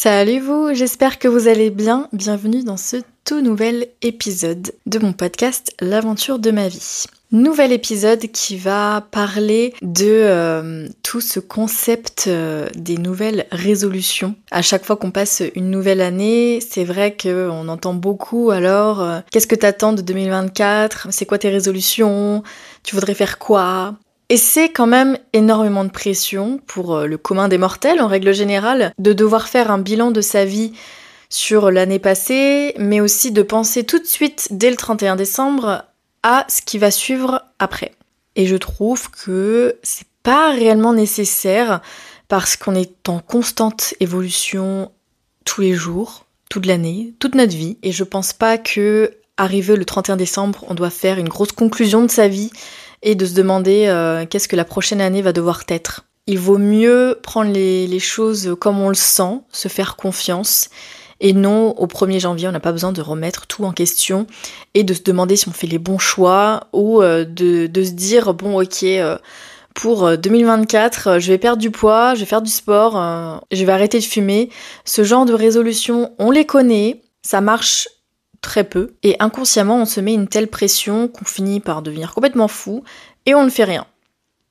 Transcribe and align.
Salut 0.00 0.38
vous, 0.38 0.74
j'espère 0.74 1.18
que 1.18 1.26
vous 1.26 1.48
allez 1.48 1.70
bien. 1.70 2.08
Bienvenue 2.12 2.62
dans 2.62 2.76
ce 2.76 2.98
tout 3.24 3.40
nouvel 3.40 3.88
épisode 4.00 4.70
de 4.86 5.00
mon 5.00 5.12
podcast 5.12 5.74
L'aventure 5.80 6.38
de 6.38 6.52
ma 6.52 6.68
vie. 6.68 7.06
Nouvel 7.32 7.72
épisode 7.72 8.20
qui 8.28 8.56
va 8.56 9.04
parler 9.10 9.74
de 9.82 10.06
euh, 10.06 10.88
tout 11.02 11.20
ce 11.20 11.40
concept 11.40 12.26
euh, 12.28 12.68
des 12.76 12.96
nouvelles 12.96 13.46
résolutions. 13.50 14.36
À 14.52 14.62
chaque 14.62 14.84
fois 14.84 14.94
qu'on 14.94 15.10
passe 15.10 15.42
une 15.56 15.68
nouvelle 15.68 16.00
année, 16.00 16.60
c'est 16.60 16.84
vrai 16.84 17.16
qu'on 17.20 17.66
entend 17.66 17.94
beaucoup 17.94 18.52
alors 18.52 19.02
euh, 19.02 19.18
qu'est-ce 19.32 19.48
que 19.48 19.56
t'attends 19.56 19.94
de 19.94 20.02
2024 20.02 21.08
C'est 21.10 21.26
quoi 21.26 21.38
tes 21.38 21.50
résolutions? 21.50 22.44
Tu 22.84 22.94
voudrais 22.94 23.14
faire 23.14 23.40
quoi? 23.40 23.96
Et 24.30 24.36
c'est 24.36 24.68
quand 24.68 24.86
même 24.86 25.18
énormément 25.32 25.84
de 25.84 25.90
pression 25.90 26.60
pour 26.66 26.94
euh, 26.94 27.06
le 27.06 27.16
commun 27.16 27.48
des 27.48 27.58
mortels 27.58 28.00
en 28.00 28.08
règle 28.08 28.34
générale 28.34 28.92
de 28.98 29.12
devoir 29.12 29.48
faire 29.48 29.70
un 29.70 29.78
bilan 29.78 30.10
de 30.10 30.20
sa 30.20 30.44
vie 30.44 30.72
sur 31.30 31.70
l'année 31.70 31.98
passée, 31.98 32.74
mais 32.78 33.00
aussi 33.00 33.32
de 33.32 33.42
penser 33.42 33.84
tout 33.84 33.98
de 33.98 34.06
suite 34.06 34.48
dès 34.50 34.70
le 34.70 34.76
31 34.76 35.16
décembre 35.16 35.84
à 36.22 36.44
ce 36.48 36.62
qui 36.62 36.78
va 36.78 36.90
suivre 36.90 37.42
après. 37.58 37.92
Et 38.36 38.46
je 38.46 38.56
trouve 38.56 39.10
que 39.10 39.76
c'est 39.82 40.06
pas 40.22 40.52
réellement 40.52 40.92
nécessaire 40.92 41.80
parce 42.28 42.56
qu'on 42.56 42.74
est 42.74 43.08
en 43.08 43.20
constante 43.20 43.94
évolution 44.00 44.90
tous 45.44 45.62
les 45.62 45.74
jours, 45.74 46.26
toute 46.50 46.66
l'année, 46.66 47.14
toute 47.18 47.34
notre 47.34 47.56
vie. 47.56 47.78
Et 47.82 47.92
je 47.92 48.04
pense 48.04 48.32
pas 48.32 48.58
que 48.58 49.12
arrivé 49.38 49.76
le 49.76 49.84
31 49.84 50.16
décembre, 50.16 50.64
on 50.68 50.74
doit 50.74 50.90
faire 50.90 51.18
une 51.18 51.28
grosse 51.28 51.52
conclusion 51.52 52.02
de 52.02 52.10
sa 52.10 52.28
vie 52.28 52.50
et 53.02 53.14
de 53.14 53.26
se 53.26 53.34
demander 53.34 53.86
euh, 53.86 54.26
qu'est-ce 54.26 54.48
que 54.48 54.56
la 54.56 54.64
prochaine 54.64 55.00
année 55.00 55.22
va 55.22 55.32
devoir 55.32 55.62
être. 55.68 56.04
Il 56.26 56.38
vaut 56.38 56.58
mieux 56.58 57.18
prendre 57.22 57.52
les, 57.52 57.98
choses 57.98 58.56
comme 58.60 58.80
on 58.80 58.88
le 58.88 58.94
sent, 58.94 59.40
se 59.50 59.68
faire 59.68 59.96
confiance, 59.96 60.68
et 61.20 61.32
non 61.32 61.74
au 61.78 61.86
1er 61.86 62.20
janvier, 62.20 62.48
on 62.48 62.52
n'a 62.52 62.60
pas 62.60 62.72
besoin 62.72 62.92
de 62.92 63.00
remettre 63.00 63.46
tout 63.46 63.64
en 63.64 63.72
question 63.72 64.26
et 64.74 64.84
de 64.84 64.94
se 64.94 65.02
demander 65.02 65.36
si 65.36 65.48
on 65.48 65.52
fait 65.52 65.66
les 65.66 65.78
bons 65.78 65.98
choix 65.98 66.68
ou 66.72 67.02
euh, 67.02 67.24
de, 67.24 67.82
se 67.82 67.90
dire, 67.90 68.34
bon 68.34 68.60
ok, 68.60 68.82
euh, 68.82 69.18
pour 69.74 70.16
2024, 70.16 71.18
je 71.18 71.32
vais 71.32 71.38
perdre 71.38 71.60
du 71.60 71.70
poids, 71.70 72.14
je 72.14 72.20
vais 72.20 72.26
faire 72.26 72.42
du 72.42 72.50
sport, 72.50 72.94
je 73.52 73.64
vais 73.64 73.72
arrêter 73.72 74.00
de 74.00 74.04
fumer. 74.04 74.50
Ce 74.84 75.04
genre 75.04 75.24
de 75.24 75.32
résolution, 75.32 76.12
on 76.18 76.32
les 76.32 76.44
connaît, 76.44 77.02
ça 77.22 77.40
marche 77.40 77.88
très 78.40 78.64
peu, 78.64 78.94
et 79.02 79.16
inconsciemment 79.20 79.82
on 79.82 79.84
se 79.84 80.00
met 80.00 80.14
une 80.14 80.28
telle 80.28 80.48
pression 80.48 81.08
qu'on 81.08 81.24
finit 81.24 81.60
par 81.60 81.82
devenir 81.82 82.14
complètement 82.14 82.48
fou, 82.48 82.82
et 83.26 83.34
on 83.34 83.44
ne 83.44 83.50
fait 83.50 83.64
rien. 83.64 83.86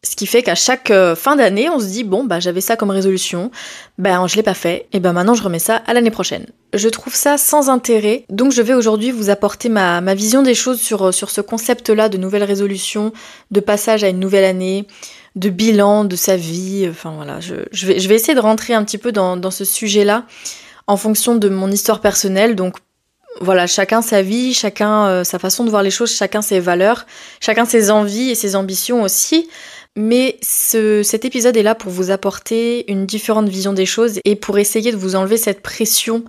Ce 0.03 0.15
qui 0.15 0.27
fait 0.27 0.43
qu'à 0.43 0.55
chaque 0.55 0.91
euh, 0.91 1.15
fin 1.15 1.35
d'année, 1.35 1.69
on 1.69 1.79
se 1.79 1.87
dit 1.87 2.03
bon 2.03 2.23
bah 2.23 2.39
j'avais 2.39 2.61
ça 2.61 2.75
comme 2.75 2.91
résolution, 2.91 3.51
ben 3.97 4.27
je 4.27 4.35
l'ai 4.35 4.43
pas 4.43 4.53
fait, 4.53 4.87
et 4.93 4.99
ben 4.99 5.11
maintenant 5.11 5.33
je 5.33 5.43
remets 5.43 5.59
ça 5.59 5.81
à 5.87 5.93
l'année 5.93 6.11
prochaine. 6.11 6.45
Je 6.73 6.87
trouve 6.87 7.15
ça 7.15 7.37
sans 7.37 7.69
intérêt, 7.69 8.23
donc 8.29 8.51
je 8.51 8.61
vais 8.61 8.73
aujourd'hui 8.73 9.11
vous 9.11 9.29
apporter 9.29 9.69
ma, 9.69 9.99
vision 10.13 10.43
des 10.43 10.53
choses 10.53 10.79
sur, 10.79 11.07
euh, 11.07 11.11
sur 11.11 11.31
ce 11.31 11.41
concept-là 11.41 12.09
de 12.09 12.17
nouvelle 12.17 12.43
résolution, 12.43 13.11
de 13.51 13.59
passage 13.59 14.03
à 14.03 14.09
une 14.09 14.19
nouvelle 14.19 14.45
année, 14.45 14.85
de 15.35 15.49
bilan 15.49 16.05
de 16.05 16.15
sa 16.15 16.37
vie, 16.37 16.87
enfin 16.89 17.13
voilà, 17.15 17.39
je, 17.39 17.55
vais, 17.85 17.99
je 17.99 18.07
vais 18.07 18.15
essayer 18.15 18.35
de 18.35 18.39
rentrer 18.39 18.75
un 18.75 18.83
petit 18.83 18.97
peu 18.97 19.11
dans, 19.11 19.35
dans 19.35 19.51
ce 19.51 19.65
sujet-là 19.65 20.25
en 20.87 20.95
fonction 20.95 21.35
de 21.35 21.49
mon 21.49 21.69
histoire 21.69 21.99
personnelle, 21.99 22.55
donc 22.55 22.77
voilà, 23.41 23.67
chacun 23.67 24.01
sa 24.01 24.21
vie, 24.21 24.53
chacun 24.53 25.07
euh, 25.07 25.23
sa 25.23 25.39
façon 25.39 25.63
de 25.63 25.69
voir 25.69 25.83
les 25.83 25.91
choses, 25.91 26.13
chacun 26.13 26.41
ses 26.41 26.59
valeurs, 26.59 27.05
chacun 27.39 27.65
ses 27.65 27.91
envies 27.91 28.29
et 28.29 28.35
ses 28.35 28.55
ambitions 28.55 29.03
aussi. 29.03 29.49
Mais 29.95 30.37
cet 30.41 31.25
épisode 31.25 31.57
est 31.57 31.63
là 31.63 31.73
pour 31.73 31.91
vous 31.91 32.11
apporter 32.11 32.89
une 32.91 33.07
différente 33.07 33.49
vision 33.49 33.73
des 33.73 33.87
choses 33.87 34.19
et 34.25 34.35
pour 34.35 34.59
essayer 34.59 34.91
de 34.91 34.97
vous 34.97 35.15
enlever 35.15 35.37
cette 35.37 35.61
pression 35.61 36.23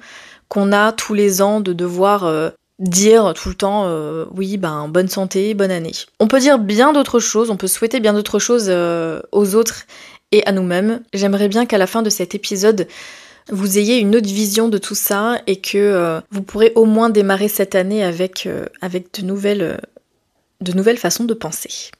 qu'on 0.48 0.72
a 0.72 0.92
tous 0.92 1.12
les 1.12 1.42
ans 1.42 1.60
de 1.60 1.74
devoir 1.74 2.24
euh, 2.24 2.48
dire 2.78 3.34
tout 3.34 3.50
le 3.50 3.54
temps 3.54 3.82
euh, 3.86 4.24
oui, 4.34 4.56
ben 4.56 4.88
bonne 4.88 5.08
santé, 5.08 5.52
bonne 5.52 5.70
année. 5.70 5.92
On 6.18 6.28
peut 6.28 6.40
dire 6.40 6.58
bien 6.58 6.94
d'autres 6.94 7.20
choses, 7.20 7.50
on 7.50 7.56
peut 7.56 7.66
souhaiter 7.66 8.00
bien 8.00 8.14
d'autres 8.14 8.38
choses 8.38 8.70
aux 8.70 9.54
autres 9.54 9.84
et 10.32 10.46
à 10.46 10.52
nous-mêmes. 10.52 11.02
J'aimerais 11.12 11.48
bien 11.48 11.66
qu'à 11.66 11.78
la 11.78 11.86
fin 11.86 12.00
de 12.00 12.10
cet 12.10 12.34
épisode, 12.34 12.86
vous 13.50 13.78
ayez 13.78 13.98
une 13.98 14.14
autre 14.16 14.26
vision 14.26 14.68
de 14.68 14.78
tout 14.78 14.94
ça 14.94 15.40
et 15.46 15.56
que 15.56 15.78
euh, 15.78 16.20
vous 16.30 16.42
pourrez 16.42 16.72
au 16.74 16.84
moins 16.84 17.10
démarrer 17.10 17.48
cette 17.48 17.74
année 17.74 18.04
avec, 18.04 18.46
euh, 18.46 18.66
euh, 18.82 19.76
de 20.60 20.72
nouvelles 20.72 20.98
façons 20.98 21.24
de 21.24 21.34
penser. 21.34 21.90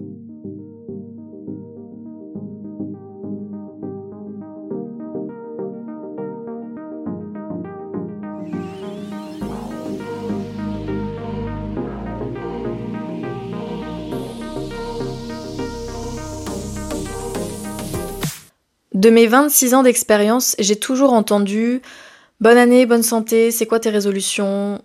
De 18.98 19.10
mes 19.10 19.28
26 19.28 19.75
ans 19.75 19.84
d'expérience, 19.84 20.56
j'ai 20.59 20.75
toujours 20.75 21.12
entendu 21.12 21.82
Bonne 22.41 22.59
année, 22.59 22.84
bonne 22.84 23.04
santé, 23.04 23.53
c'est 23.53 23.64
quoi 23.64 23.78
tes 23.78 23.91
résolutions? 23.91 24.82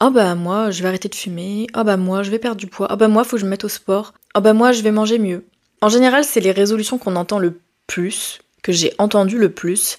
Ah 0.00 0.10
bah 0.10 0.34
moi, 0.34 0.72
je 0.72 0.82
vais 0.82 0.88
arrêter 0.88 1.08
de 1.08 1.14
fumer. 1.14 1.68
Ah 1.72 1.84
bah 1.84 1.96
moi, 1.96 2.24
je 2.24 2.32
vais 2.32 2.40
perdre 2.40 2.56
du 2.56 2.66
poids. 2.66 2.88
Ah 2.90 2.96
bah 2.96 3.06
moi, 3.06 3.22
faut 3.22 3.36
que 3.36 3.40
je 3.40 3.44
me 3.44 3.50
mette 3.50 3.62
au 3.62 3.68
sport. 3.68 4.14
Ah 4.34 4.40
bah 4.40 4.52
moi, 4.52 4.72
je 4.72 4.82
vais 4.82 4.90
manger 4.90 5.20
mieux. 5.20 5.44
En 5.80 5.88
général, 5.88 6.24
c'est 6.24 6.40
les 6.40 6.50
résolutions 6.50 6.98
qu'on 6.98 7.14
entend 7.14 7.38
le 7.38 7.60
plus, 7.86 8.40
que 8.64 8.72
j'ai 8.72 8.94
entendu 8.98 9.38
le 9.38 9.52
plus, 9.52 9.96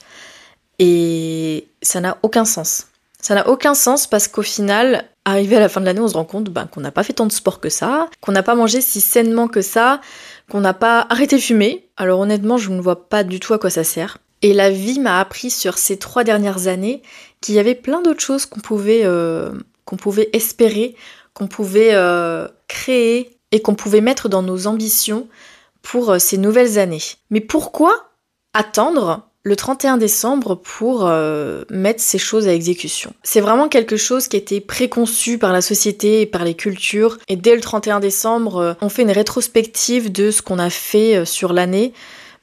et 0.80 1.70
ça 1.82 2.02
n'a 2.02 2.18
aucun 2.22 2.44
sens. 2.44 2.88
Ça 3.22 3.34
n'a 3.34 3.48
aucun 3.48 3.76
sens 3.76 4.08
parce 4.08 4.28
qu'au 4.28 4.42
final, 4.42 5.06
arrivé 5.24 5.56
à 5.56 5.62
la 5.62 5.70
fin 5.70 5.80
de 5.80 5.86
l'année, 5.86 6.02
on 6.02 6.10
se 6.10 6.16
rend 6.16 6.26
compte 6.26 6.50
ben, 6.50 6.66
qu'on 6.66 6.82
n'a 6.82 6.92
pas 6.92 7.04
fait 7.04 7.14
tant 7.14 7.28
de 7.28 7.32
sport 7.32 7.62
que 7.62 7.70
ça, 7.70 8.10
qu'on 8.20 8.34
n'a 8.34 8.44
pas 8.44 8.56
mangé 8.56 8.82
si 8.82 9.00
sainement 9.00 9.48
que 9.48 9.62
ça, 9.62 10.02
qu'on 10.50 10.62
n'a 10.62 10.74
pas 10.74 11.06
arrêté 11.10 11.36
de 11.38 11.42
fumer. 11.42 11.90
Alors 11.98 12.20
honnêtement, 12.20 12.58
je 12.58 12.70
ne 12.70 12.82
vois 12.82 13.08
pas 13.10 13.24
du 13.24 13.40
tout 13.40 13.54
à 13.54 13.60
quoi 13.60 13.70
ça 13.70 13.84
sert. 13.84 14.18
Et 14.42 14.54
la 14.54 14.70
vie 14.70 15.00
m'a 15.00 15.20
appris 15.20 15.50
sur 15.50 15.78
ces 15.78 15.98
trois 15.98 16.24
dernières 16.24 16.68
années 16.68 17.02
qu'il 17.42 17.56
y 17.56 17.60
avait 17.60 17.76
plein 17.76 18.02
d'autres 18.02 18.22
choses 18.22 18.46
qu'on 18.46 18.60
pouvait, 18.60 19.06
euh, 19.06 19.54
espérer, 20.34 20.96
qu'on 21.34 21.48
pouvait 21.48 21.94
euh, 21.94 22.48
créer 22.68 23.38
et 23.52 23.62
qu'on 23.62 23.76
pouvait 23.76 24.02
mettre 24.02 24.28
dans 24.28 24.42
nos 24.42 24.68
ambitions 24.68 25.28
pour 25.82 26.12
euh, 26.12 26.20
ces 26.20 26.38
nouvelles 26.38 26.78
années. 26.78 27.02
Mais 27.30 27.40
pourquoi 27.40 28.10
attendre 28.54 29.30
le 29.46 29.58
31 29.58 29.98
décembre 29.98 30.56
pour 30.56 31.06
euh, 31.06 31.64
mettre 31.70 32.02
ces 32.02 32.18
choses 32.18 32.48
à 32.48 32.54
exécution. 32.54 33.14
C'est 33.24 33.42
vraiment 33.42 33.68
quelque 33.68 33.98
chose 33.98 34.30
qui 34.30 34.38
été 34.38 34.62
préconçu 34.62 35.38
par 35.38 35.52
la 35.52 35.62
société 35.62 36.22
et 36.22 36.26
par 36.26 36.46
les 36.46 36.54
cultures. 36.54 37.18
Et 37.28 37.36
dès 37.36 37.54
le 37.54 37.62
31 37.62 38.00
décembre, 38.00 38.58
euh, 38.58 38.74
on 38.80 38.88
fait 38.88 39.02
une 39.02 39.12
rétrospective 39.12 40.12
de 40.12 40.32
ce 40.32 40.42
qu'on 40.42 40.60
a 40.60 40.70
fait 40.70 41.18
euh, 41.18 41.26
sur 41.26 41.52
l'année. 41.52 41.92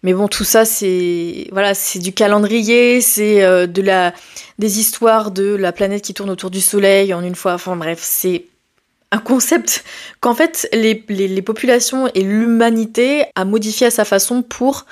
Mais 0.02 0.12
bon, 0.12 0.28
tout 0.28 0.44
ça, 0.44 0.66
c'est 0.66 1.48
voilà, 1.52 1.74
c'est 1.74 1.98
du 1.98 2.12
calendrier, 2.12 3.02
c'est 3.02 3.66
de 3.66 3.82
la 3.82 4.14
des 4.58 4.78
histoires 4.78 5.30
de 5.30 5.54
la 5.54 5.72
planète 5.72 6.00
qui 6.00 6.14
tourne 6.14 6.30
autour 6.30 6.50
du 6.50 6.62
Soleil 6.62 7.12
en 7.12 7.22
une 7.22 7.34
fois. 7.34 7.52
Enfin 7.52 7.76
bref, 7.76 7.98
c'est 8.02 8.46
un 9.12 9.18
concept 9.18 9.84
qu'en 10.20 10.34
fait 10.34 10.70
les, 10.72 11.04
les, 11.10 11.28
les 11.28 11.42
populations 11.42 12.08
et 12.14 12.22
l'humanité 12.22 13.24
a 13.34 13.44
modifié 13.44 13.88
à 13.88 13.90
sa 13.90 14.06
façon 14.06 14.40
pour 14.40 14.86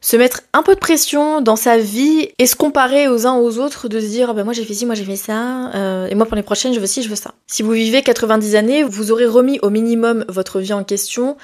se 0.00 0.16
mettre 0.16 0.42
un 0.52 0.62
peu 0.62 0.74
de 0.74 0.80
pression 0.80 1.40
dans 1.40 1.56
sa 1.56 1.78
vie 1.78 2.30
et 2.38 2.46
se 2.46 2.56
comparer 2.56 3.08
aux 3.08 3.26
uns 3.26 3.34
aux 3.34 3.58
autres, 3.58 3.88
de 3.88 4.00
se 4.00 4.06
dire 4.06 4.34
bah 4.34 4.44
moi 4.44 4.52
j'ai 4.52 4.64
fait 4.64 4.74
ci, 4.74 4.86
moi 4.86 4.94
j'ai 4.94 5.04
fait 5.04 5.16
ça, 5.16 5.70
euh, 5.74 6.06
et 6.06 6.14
moi 6.14 6.26
pour 6.26 6.36
les 6.36 6.42
prochaines 6.42 6.72
je 6.72 6.80
veux 6.80 6.86
ci, 6.86 7.02
je 7.02 7.08
veux 7.08 7.16
ça. 7.16 7.34
Si 7.46 7.62
vous 7.62 7.72
vivez 7.72 8.02
90 8.02 8.56
années, 8.56 8.82
vous 8.82 9.12
aurez 9.12 9.26
remis 9.26 9.58
au 9.62 9.70
minimum 9.70 10.24
votre 10.28 10.60
vie 10.60 10.72
en 10.72 10.84
question 10.84 11.36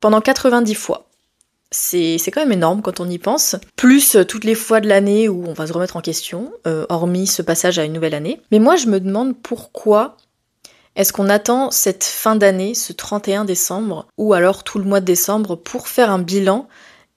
pendant 0.00 0.20
90 0.20 0.74
fois. 0.74 1.06
C'est 1.70 2.18
quand 2.30 2.42
même 2.42 2.52
énorme 2.52 2.82
quand 2.82 3.00
on 3.00 3.08
y 3.08 3.16
pense. 3.16 3.56
Plus 3.76 4.16
euh, 4.16 4.24
toutes 4.24 4.44
les 4.44 4.54
fois 4.54 4.80
de 4.80 4.88
l'année 4.88 5.30
où 5.30 5.44
on 5.46 5.54
va 5.54 5.66
se 5.66 5.72
remettre 5.72 5.96
en 5.96 6.02
question, 6.02 6.52
euh, 6.66 6.84
hormis 6.90 7.26
ce 7.26 7.40
passage 7.40 7.78
à 7.78 7.84
une 7.84 7.94
nouvelle 7.94 8.14
année. 8.14 8.42
Mais 8.50 8.58
moi 8.58 8.76
je 8.76 8.88
me 8.88 9.00
demande 9.00 9.34
pourquoi 9.34 10.18
est-ce 10.94 11.14
qu'on 11.14 11.30
attend 11.30 11.70
cette 11.70 12.04
fin 12.04 12.36
d'année, 12.36 12.74
ce 12.74 12.92
31 12.92 13.46
décembre, 13.46 14.06
ou 14.18 14.34
alors 14.34 14.62
tout 14.62 14.78
le 14.78 14.84
mois 14.84 15.00
de 15.00 15.06
décembre, 15.06 15.56
pour 15.56 15.88
faire 15.88 16.10
un 16.10 16.18
bilan 16.18 16.68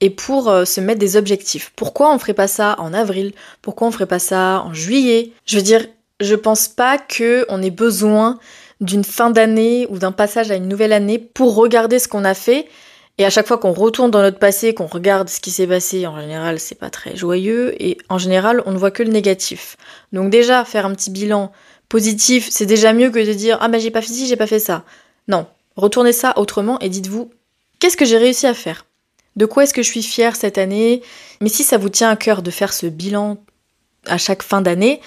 et 0.02 0.10
pour 0.10 0.50
euh, 0.50 0.66
se 0.66 0.82
mettre 0.82 1.00
des 1.00 1.16
objectifs. 1.18 1.72
Pourquoi 1.76 2.14
on 2.14 2.20
ferait 2.20 2.34
pas 2.34 2.48
ça 2.48 2.76
en 2.80 2.94
avril? 2.94 3.34
Pourquoi 3.62 3.88
on 3.88 3.92
ferait 3.92 4.06
pas 4.06 4.20
ça 4.20 4.64
en 4.66 4.74
juillet? 4.74 5.32
Je 5.46 5.58
veux 5.58 5.64
dire, 5.64 5.86
je 6.20 6.36
pense 6.36 6.68
pas 6.68 6.98
que 6.98 7.46
on 7.50 7.62
ait 7.62 7.72
besoin 7.72 8.40
d'une 8.82 9.04
fin 9.04 9.30
d'année 9.30 9.88
ou 9.90 9.98
d'un 9.98 10.12
passage 10.12 10.52
à 10.52 10.56
une 10.56 10.68
nouvelle 10.68 10.94
année 10.94 11.18
pour 11.20 11.56
regarder 11.56 12.00
ce 12.00 12.08
qu'on 12.08 12.26
a 12.26 12.34
fait. 12.34 12.68
Et 13.18 13.26
à 13.26 13.30
chaque 13.30 13.48
fois 13.48 13.58
qu'on 13.58 13.72
retourne 13.72 14.12
dans 14.12 14.22
notre 14.22 14.40
passé, 14.40 14.74
qu'on 14.74 14.88
regarde 14.88 15.30
ce 15.30 15.40
qui 15.40 15.50
s'est 15.52 15.68
passé, 15.68 16.06
en 16.06 16.20
général, 16.20 16.60
c'est 16.60 16.76
pas 16.76 16.90
très 16.90 17.16
joyeux. 17.16 17.74
Et 17.82 17.98
en 18.10 18.18
général, 18.18 18.62
on 18.66 18.74
ne 18.74 18.78
voit 18.78 18.92
que 18.92 19.04
le 19.04 19.12
négatif. 19.12 19.78
Donc 20.12 20.30
déjà, 20.30 20.66
faire 20.66 20.86
un 20.86 20.94
petit 20.94 21.12
bilan 21.12 21.54
positif, 21.88 22.50
c'est 22.52 22.66
déjà 22.66 22.92
mieux 22.92 23.12
que 23.12 23.26
de 23.26 23.34
dire 23.34 23.58
ah 23.62 23.70
ben 23.70 23.80
j'ai 23.80 23.92
pas 23.92 24.02
fait 24.02 24.12
ci, 24.12 24.28
j'ai 24.28 24.36
pas 24.36 24.48
fait 24.48 24.60
ça. 24.60 24.84
Non, 25.30 25.48
retournez 25.78 26.12
ça 26.12 26.34
autrement 26.38 26.80
et 26.80 26.90
dites-vous 26.90 27.32
qu'est-ce 27.80 27.96
que 27.96 28.06
j'ai 28.06 28.18
réussi 28.18 28.48
à 28.48 28.54
faire? 28.54 28.86
De 29.36 29.46
quoi 29.46 29.64
est-ce 29.64 29.74
que 29.74 29.84
je 29.84 29.90
suis 29.90 30.04
fière 30.04 30.36
cette 30.36 30.58
année? 30.58 31.02
Mais 31.42 31.50
si 31.50 31.64
ça 31.64 31.78
vous 31.78 31.90
tient 31.90 32.10
à 32.10 32.16
cœur 32.16 32.42
de 32.42 32.52
faire 32.52 32.74
ce 32.74 32.86
bilan 32.86 33.38
à 34.06 34.18
chaque 34.18 34.44
fin 34.44 34.62
d'année, 34.62 35.02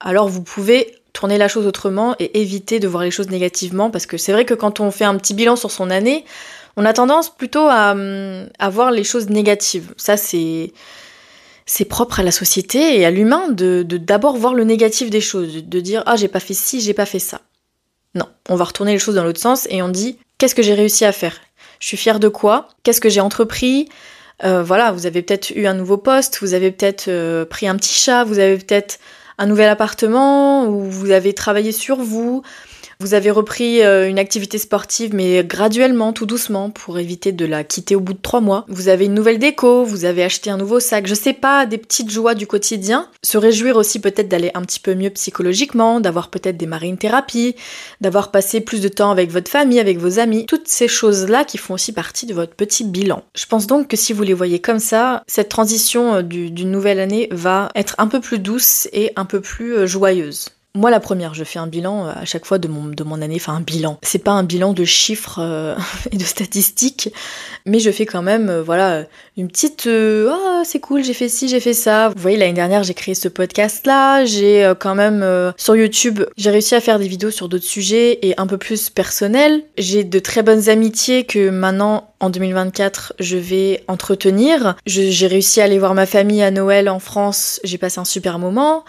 alors 0.00 0.28
vous 0.28 0.42
pouvez 0.42 0.96
tourner 1.12 1.38
la 1.38 1.48
chose 1.48 1.66
autrement 1.66 2.14
et 2.18 2.40
éviter 2.40 2.80
de 2.80 2.88
voir 2.88 3.02
les 3.02 3.10
choses 3.10 3.30
négativement 3.30 3.90
parce 3.90 4.06
que 4.06 4.16
c'est 4.16 4.32
vrai 4.32 4.44
que 4.44 4.54
quand 4.54 4.80
on 4.80 4.90
fait 4.90 5.04
un 5.04 5.16
petit 5.16 5.34
bilan 5.34 5.56
sur 5.56 5.70
son 5.70 5.90
année, 5.90 6.24
on 6.76 6.84
a 6.84 6.92
tendance 6.92 7.34
plutôt 7.34 7.66
à, 7.68 7.94
à 8.58 8.70
voir 8.70 8.90
les 8.90 9.04
choses 9.04 9.28
négatives. 9.28 9.92
Ça 9.96 10.16
c'est 10.16 10.72
c'est 11.64 11.84
propre 11.84 12.20
à 12.20 12.22
la 12.22 12.32
société 12.32 12.98
et 12.98 13.04
à 13.04 13.10
l'humain 13.10 13.48
de 13.48 13.82
d'abord 13.82 14.36
voir 14.36 14.54
le 14.54 14.64
négatif 14.64 15.10
des 15.10 15.20
choses, 15.20 15.64
de 15.64 15.80
dire 15.80 16.02
ah 16.06 16.16
j'ai 16.16 16.28
pas 16.28 16.40
fait 16.40 16.54
ci, 16.54 16.80
j'ai 16.80 16.94
pas 16.94 17.06
fait 17.06 17.18
ça. 17.18 17.42
Non, 18.14 18.26
on 18.48 18.56
va 18.56 18.64
retourner 18.64 18.92
les 18.92 18.98
choses 18.98 19.14
dans 19.14 19.24
l'autre 19.24 19.40
sens 19.40 19.66
et 19.70 19.82
on 19.82 19.88
dit 19.88 20.18
qu'est-ce 20.38 20.54
que 20.54 20.62
j'ai 20.62 20.74
réussi 20.74 21.04
à 21.04 21.12
faire? 21.12 21.38
Je 21.82 21.88
suis 21.88 21.96
fière 21.96 22.20
de 22.20 22.28
quoi? 22.28 22.68
Qu'est-ce 22.84 23.00
que 23.00 23.08
j'ai 23.08 23.20
entrepris? 23.20 23.88
Euh, 24.44 24.62
Voilà, 24.62 24.92
vous 24.92 25.04
avez 25.06 25.20
peut-être 25.20 25.50
eu 25.50 25.66
un 25.66 25.74
nouveau 25.74 25.96
poste, 25.96 26.38
vous 26.40 26.54
avez 26.54 26.70
peut-être 26.70 27.08
euh, 27.08 27.44
pris 27.44 27.66
un 27.66 27.74
petit 27.74 27.92
chat, 27.92 28.22
vous 28.22 28.38
avez 28.38 28.56
peut-être 28.56 29.00
un 29.36 29.46
nouvel 29.46 29.68
appartement, 29.68 30.64
ou 30.66 30.84
vous 30.84 31.10
avez 31.10 31.32
travaillé 31.32 31.72
sur 31.72 31.96
vous, 31.96 32.42
vous 33.02 33.14
avez 33.14 33.32
repris 33.32 33.82
euh, 33.82 34.08
une 34.08 34.20
activité 34.20 34.58
sportive, 34.58 35.12
mais 35.12 35.42
graduellement, 35.42 36.12
tout 36.12 36.24
doucement, 36.24 36.70
pour 36.70 37.00
éviter 37.00 37.32
de 37.32 37.44
la 37.44 37.64
quitter 37.64 37.96
au 37.96 38.00
bout 38.00 38.12
de 38.12 38.20
trois 38.22 38.40
mois. 38.40 38.64
Vous 38.68 38.86
avez 38.86 39.06
une 39.06 39.14
nouvelle 39.14 39.40
déco, 39.40 39.82
vous 39.84 40.04
avez 40.04 40.22
acheté 40.22 40.50
un 40.50 40.56
nouveau 40.56 40.78
sac, 40.78 41.08
je 41.08 41.14
sais 41.14 41.32
pas, 41.32 41.66
des 41.66 41.78
petites 41.78 42.10
joies 42.10 42.36
du 42.36 42.46
quotidien. 42.46 43.08
Se 43.24 43.38
réjouir 43.38 43.74
aussi 43.74 43.98
peut-être 43.98 44.28
d'aller 44.28 44.52
un 44.54 44.62
petit 44.62 44.78
peu 44.78 44.94
mieux 44.94 45.10
psychologiquement, 45.10 45.98
d'avoir 45.98 46.30
peut-être 46.30 46.56
démarré 46.56 46.86
une 46.86 46.96
thérapie, 46.96 47.56
d'avoir 48.00 48.30
passé 48.30 48.60
plus 48.60 48.80
de 48.80 48.88
temps 48.88 49.10
avec 49.10 49.32
votre 49.32 49.50
famille, 49.50 49.80
avec 49.80 49.98
vos 49.98 50.20
amis. 50.20 50.46
Toutes 50.46 50.68
ces 50.68 50.86
choses-là 50.86 51.44
qui 51.44 51.58
font 51.58 51.74
aussi 51.74 51.92
partie 51.92 52.26
de 52.26 52.34
votre 52.34 52.54
petit 52.54 52.84
bilan. 52.84 53.24
Je 53.34 53.46
pense 53.46 53.66
donc 53.66 53.88
que 53.88 53.96
si 53.96 54.12
vous 54.12 54.22
les 54.22 54.32
voyez 54.32 54.60
comme 54.60 54.78
ça, 54.78 55.24
cette 55.26 55.48
transition 55.48 56.14
euh, 56.14 56.22
d'une 56.22 56.70
nouvelle 56.70 57.00
année 57.00 57.26
va 57.32 57.68
être 57.74 57.96
un 57.98 58.06
peu 58.06 58.20
plus 58.20 58.38
douce 58.38 58.88
et 58.92 59.10
un 59.16 59.24
peu 59.24 59.40
plus 59.40 59.74
euh, 59.74 59.86
joyeuse. 59.86 60.50
Moi, 60.74 60.90
la 60.90 61.00
première, 61.00 61.34
je 61.34 61.44
fais 61.44 61.58
un 61.58 61.66
bilan 61.66 62.06
euh, 62.06 62.12
à 62.14 62.24
chaque 62.24 62.46
fois 62.46 62.56
de 62.56 62.66
mon, 62.66 62.86
de 62.86 63.04
mon 63.04 63.20
année, 63.20 63.36
enfin 63.36 63.52
un 63.52 63.60
bilan. 63.60 63.98
C'est 64.00 64.24
pas 64.24 64.30
un 64.30 64.42
bilan 64.42 64.72
de 64.72 64.86
chiffres 64.86 65.38
euh, 65.38 65.76
et 66.12 66.16
de 66.16 66.24
statistiques, 66.24 67.12
mais 67.66 67.78
je 67.78 67.90
fais 67.90 68.06
quand 68.06 68.22
même, 68.22 68.48
euh, 68.48 68.62
voilà, 68.62 69.04
une 69.36 69.48
petite, 69.48 69.86
oh, 69.86 70.62
c'est 70.64 70.80
cool, 70.80 71.04
j'ai 71.04 71.12
fait 71.12 71.28
ci, 71.28 71.46
j'ai 71.46 71.60
fait 71.60 71.74
ça. 71.74 72.08
Vous 72.08 72.22
voyez, 72.22 72.38
l'année 72.38 72.54
dernière, 72.54 72.84
j'ai 72.84 72.94
créé 72.94 73.14
ce 73.14 73.28
podcast-là, 73.28 74.24
j'ai 74.24 74.72
quand 74.80 74.94
même, 74.94 75.26
sur 75.58 75.76
YouTube, 75.76 76.22
j'ai 76.38 76.50
réussi 76.50 76.74
à 76.74 76.80
faire 76.80 76.98
des 76.98 77.08
vidéos 77.08 77.30
sur 77.30 77.50
d'autres 77.50 77.66
sujets 77.66 78.18
et 78.22 78.34
un 78.38 78.46
peu 78.46 78.56
plus 78.56 78.88
personnels. 78.88 79.64
J'ai 79.76 80.04
de 80.04 80.18
très 80.18 80.42
bonnes 80.42 80.70
amitiés 80.70 81.24
que 81.24 81.50
maintenant, 81.50 82.14
en 82.20 82.30
2024, 82.30 83.14
je 83.18 83.36
vais 83.36 83.84
entretenir. 83.88 84.76
J'ai 84.86 85.26
réussi 85.26 85.60
à 85.60 85.64
aller 85.64 85.78
voir 85.78 85.94
ma 85.94 86.06
famille 86.06 86.42
à 86.42 86.50
Noël 86.50 86.88
en 86.88 86.98
France, 86.98 87.60
j'ai 87.62 87.78
passé 87.78 88.00
un 88.00 88.06
super 88.06 88.38
moment. 88.38 88.84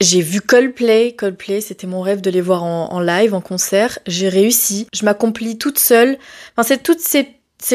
J'ai 0.00 0.20
vu 0.20 0.40
Coldplay. 0.40 1.12
Coldplay, 1.12 1.60
c'était 1.60 1.86
mon 1.86 2.00
rêve 2.00 2.20
de 2.20 2.30
les 2.30 2.40
voir 2.40 2.64
en, 2.64 3.00
live, 3.00 3.34
en 3.34 3.40
concert. 3.40 3.98
J'ai 4.06 4.28
réussi. 4.28 4.86
Je 4.92 5.04
m'accomplis 5.04 5.58
toute 5.58 5.78
seule. 5.78 6.18
Enfin, 6.52 6.66
c'est 6.66 6.82
toutes 6.82 7.00
ces, 7.00 7.28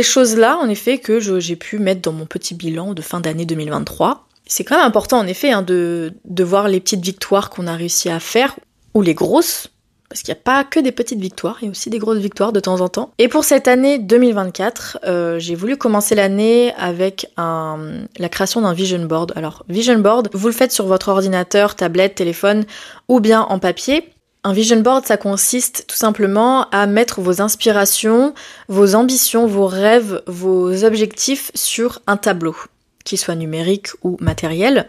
choses-là, 0.04 0.57
en 0.57 0.69
effet, 0.69 0.98
que 0.98 1.19
j'ai 1.19 1.56
pu 1.56 1.80
mettre 1.80 2.01
dans 2.01 2.12
mon 2.12 2.25
petit 2.25 2.56
bilan 2.56 2.94
de 2.94 3.01
fin 3.01 3.19
d'année 3.19 3.45
2023. 3.45 4.27
C'est 4.45 4.63
quand 4.63 4.77
même 4.77 4.86
important, 4.86 5.19
en 5.19 5.27
effet, 5.27 5.51
hein, 5.51 5.62
de, 5.62 6.13
de 6.25 6.44
voir 6.44 6.68
les 6.68 6.80
petites 6.80 7.04
victoires 7.04 7.50
qu'on 7.50 7.68
a 7.68 7.75
réussi 7.75 8.10
à 8.10 8.19
faire, 8.19 8.56
ou 8.94 9.01
les 9.01 9.13
grosses, 9.13 9.69
parce 10.09 10.23
qu'il 10.23 10.33
n'y 10.33 10.39
a 10.39 10.44
pas 10.44 10.63
que 10.63 10.79
des 10.79 10.91
petites 10.91 11.19
victoires, 11.19 11.57
il 11.61 11.65
y 11.65 11.67
a 11.67 11.71
aussi 11.71 11.91
des 11.91 12.00
grosses 12.00 12.17
victoires 12.17 12.51
de 12.51 12.59
temps 12.59 12.81
en 12.81 12.89
temps. 12.89 13.11
Et 13.19 13.27
pour 13.27 13.44
cette 13.44 13.67
année 13.67 14.00
2024, 14.00 15.00
euh, 15.06 15.39
j'ai 15.39 15.53
voulu 15.53 15.77
commencer 15.77 16.15
l'année 16.15 16.73
avec 16.77 17.27
la 17.38 18.29
création 18.29 18.61
d'un 18.61 18.73
vision 18.73 19.06
board. 19.06 19.33
Alors, 19.35 19.63
vision 19.69 20.00
board, 20.00 20.29
vous 20.33 20.47
le 20.47 20.53
faites 20.53 20.71
sur 20.71 20.88
votre 20.88 21.09
ordinateur, 21.09 21.75
tablette, 21.75 22.15
téléphone 22.15 22.65
ou 23.07 23.19
bien 23.19 23.41
en 23.41 23.59
papier. 23.59 24.11
Un 24.44 24.53
vision 24.53 24.79
board, 24.79 25.06
ça 25.06 25.17
consiste 25.17 25.85
tout 25.88 25.95
simplement 25.95 26.67
à 26.71 26.88
mettre 26.88 27.21
vos 27.21 27.41
inspirations, 27.41 28.33
vos 28.67 28.95
ambitions, 28.95 29.45
vos 29.45 29.67
rêves, 29.67 30.23
vos 30.25 30.85
objectifs 30.85 31.51
sur 31.53 32.01
un 32.07 32.17
tableau, 32.17 32.55
qu'il 33.05 33.19
soit 33.19 33.35
numérique 33.35 33.89
ou 34.01 34.17
matériel. 34.21 34.88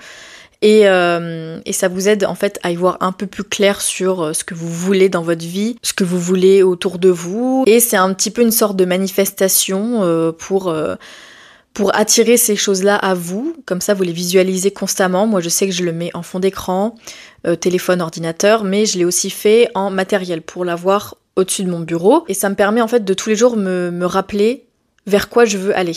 Euh, 0.65 1.61
et, 1.65 1.73
ça 1.73 1.89
vous 1.89 2.09
aide 2.09 2.25
en 2.25 2.35
fait 2.35 2.59
à 2.63 2.71
y 2.71 2.77
voir 2.77 2.99
un 3.01 3.13
peu 3.13 3.27
plus 3.27 3.45
clair 3.45 3.81
sur 3.81 4.23
euh, 4.23 4.33
ce 4.35 4.45
que 4.45 4.55
vous 4.55 4.69
voulez 4.69 5.09
dans 5.09 5.23
votre 5.23 5.45
vie, 5.45 5.77
ce 5.83 5.95
que 5.95 6.05
vous 6.05 6.21
voulez 6.21 6.63
autour 6.63 6.99
de 6.99 7.09
vous. 7.09 7.65
Et 7.67 7.81
c'est 7.81 7.97
un 7.97 8.13
petit 8.13 8.31
peu 8.31 8.43
une 8.43 8.51
sorte 8.51 8.77
de 8.77 8.85
manifestation 8.85 10.03
euh, 10.03 10.33
pour 10.33 10.75
pour 11.73 11.95
attirer 11.95 12.37
ces 12.37 12.57
choses-là 12.57 12.97
à 12.97 13.15
vous. 13.15 13.55
Comme 13.65 13.81
ça, 13.81 13.95
vous 13.95 14.03
les 14.03 14.13
visualisez 14.13 14.73
constamment. 14.73 15.27
Moi, 15.27 15.41
je 15.41 15.49
sais 15.49 15.67
que 15.67 15.73
je 15.73 15.85
le 15.85 15.93
mets 15.93 16.11
en 16.15 16.23
fond 16.23 16.41
d'écran, 16.41 16.97
téléphone, 17.61 18.03
ordinateur, 18.03 18.65
mais 18.65 18.87
je 18.87 18.99
l'ai 18.99 19.05
aussi 19.05 19.31
fait 19.31 19.71
en 19.75 19.89
matériel 19.89 20.43
pour 20.43 20.65
l'avoir 20.65 21.17
au-dessus 21.37 21.63
de 21.63 21.71
mon 21.71 21.79
bureau. 21.79 22.25
Et 22.27 22.35
ça 22.35 22.49
me 22.49 22.57
permet 22.57 22.81
en 22.81 22.89
fait 22.89 23.05
de 23.05 23.15
tous 23.15 23.29
les 23.29 23.37
jours 23.37 23.57
me, 23.57 23.91
me 23.93 24.05
rappeler 24.05 24.67
vers 25.07 25.29
quoi 25.29 25.45
je 25.45 25.59
veux 25.59 25.75
aller 25.77 25.97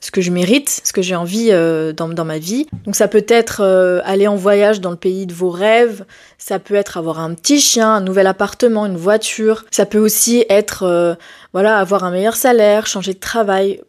ce 0.00 0.10
que 0.10 0.20
je 0.20 0.30
mérite, 0.30 0.80
ce 0.84 0.92
que 0.92 1.02
j'ai 1.02 1.16
envie 1.16 1.48
euh, 1.50 1.92
dans, 1.92 2.08
dans, 2.08 2.24
ma 2.24 2.38
vie. 2.38 2.66
Donc 2.84 2.96
ça 2.96 3.08
peut 3.08 3.24
être 3.28 3.60
euh, 3.62 4.00
aller 4.04 4.26
en 4.26 4.36
voyage 4.36 4.80
dans 4.80 4.90
le 4.90 4.96
pays 4.96 5.26
de 5.26 5.34
vos 5.34 5.50
rêves, 5.50 6.04
ça 6.38 6.58
peut 6.58 6.74
être 6.74 6.96
avoir 6.96 7.20
un 7.20 7.34
petit 7.34 7.60
chien, 7.60 7.94
un 7.94 8.00
nouvel 8.00 8.26
appartement, 8.26 8.86
une 8.86 8.96
voiture, 8.96 9.64
ça 9.70 9.86
peut 9.86 9.98
aussi 9.98 10.44
être 10.48 10.84
euh, 10.84 11.14
voilà 11.52 11.78
avoir 11.78 12.04
un 12.04 12.10
meilleur 12.10 12.36
salaire, 12.36 12.86
changer 12.86 13.14
de 13.14 13.18
travail, 13.18 13.80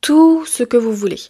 tout 0.00 0.44
ce 0.46 0.62
que 0.62 0.76
vous 0.76 0.92
voulez. 0.92 1.20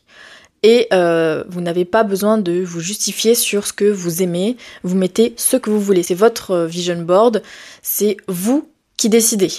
Et 0.64 0.88
vous 0.90 1.60
n'avez 1.60 1.84
pas 1.84 2.02
besoin 2.02 2.36
de 2.36 2.64
vous 2.64 2.80
justifier 2.80 3.36
sur 3.36 3.64
ce 3.64 3.72
que 3.72 3.84
vous 3.84 4.24
aimez, 4.24 4.56
vous 4.82 4.96
mettez 4.96 5.32
ce 5.36 5.56
que 5.56 5.70
vous 5.70 5.80
voulez. 5.80 6.02
C'est 6.02 6.16
votre 6.16 6.64
vision 6.64 7.00
board, 7.00 7.42
c'est 7.80 8.16
vous 8.26 8.68
qui 8.96 9.08
décidez 9.08 9.52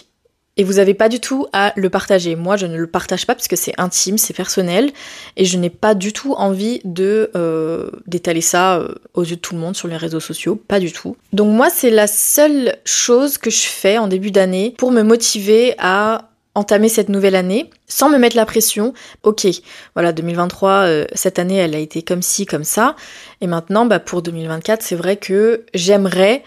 et 0.60 0.64
vous 0.66 0.74
n'avez 0.74 0.94
pas 0.94 1.08
du 1.08 1.22
tout 1.22 1.48
à 1.54 1.72
le 1.78 1.90
partager. 1.90 2.36
Moi, 2.36 2.58
je 2.58 2.66
ne 2.66 2.76
le 2.76 2.86
partage 2.86 3.26
pas 3.26 3.34
parce 3.34 3.48
que 3.48 3.56
c'est 3.56 3.74
intime, 3.78 4.18
c'est 4.18 4.34
personnel, 4.34 4.92
et 5.38 5.46
je 5.46 5.58
n'ai 5.58 5.70
pas 5.70 5.96
du 5.96 6.12
tout 6.12 6.34
envie 6.34 6.82
de 6.84 7.32
euh, 7.38 7.90
d'étaler 8.08 8.42
ça 8.42 8.76
euh, 8.76 8.94
aux 9.14 9.24
yeux 9.24 9.38
de 9.38 9.42
tout 9.42 9.56
le 9.56 9.62
monde 9.62 9.78
sur 9.78 9.88
les 9.88 9.96
réseaux 9.96 10.20
sociaux, 10.20 10.62
pas 10.68 10.82
du 10.82 10.92
tout. 10.92 11.16
Donc 11.32 11.48
moi, 11.48 11.70
c'est 11.70 11.90
la 11.90 12.08
seule 12.08 12.76
chose 12.84 13.38
que 13.38 13.50
je 13.50 13.62
fais 13.62 13.98
en 13.98 14.08
début 14.08 14.32
d'année 14.32 14.76
pour 14.78 14.92
me 14.92 15.02
motiver 15.02 15.76
à 15.80 16.30
entamer 16.56 16.90
cette 16.90 17.08
nouvelle 17.08 17.36
année 17.36 17.70
sans 17.88 18.10
me 18.10 18.18
mettre 18.18 18.36
la 18.36 18.46
pression. 18.46 18.94
Ok, 19.24 19.48
voilà, 19.94 20.12
2023, 20.12 20.72
euh, 20.72 21.06
cette 21.14 21.40
année, 21.40 21.56
elle 21.56 21.74
a 21.74 21.80
été 21.80 22.02
comme 22.02 22.22
ci, 22.22 22.46
comme 22.46 22.66
ça, 22.66 22.98
et 23.40 23.48
maintenant, 23.48 23.86
bah, 23.86 24.00
pour 24.00 24.22
2024, 24.22 24.82
c'est 24.82 24.98
vrai 24.98 25.16
que 25.16 25.64
j'aimerais 25.74 26.44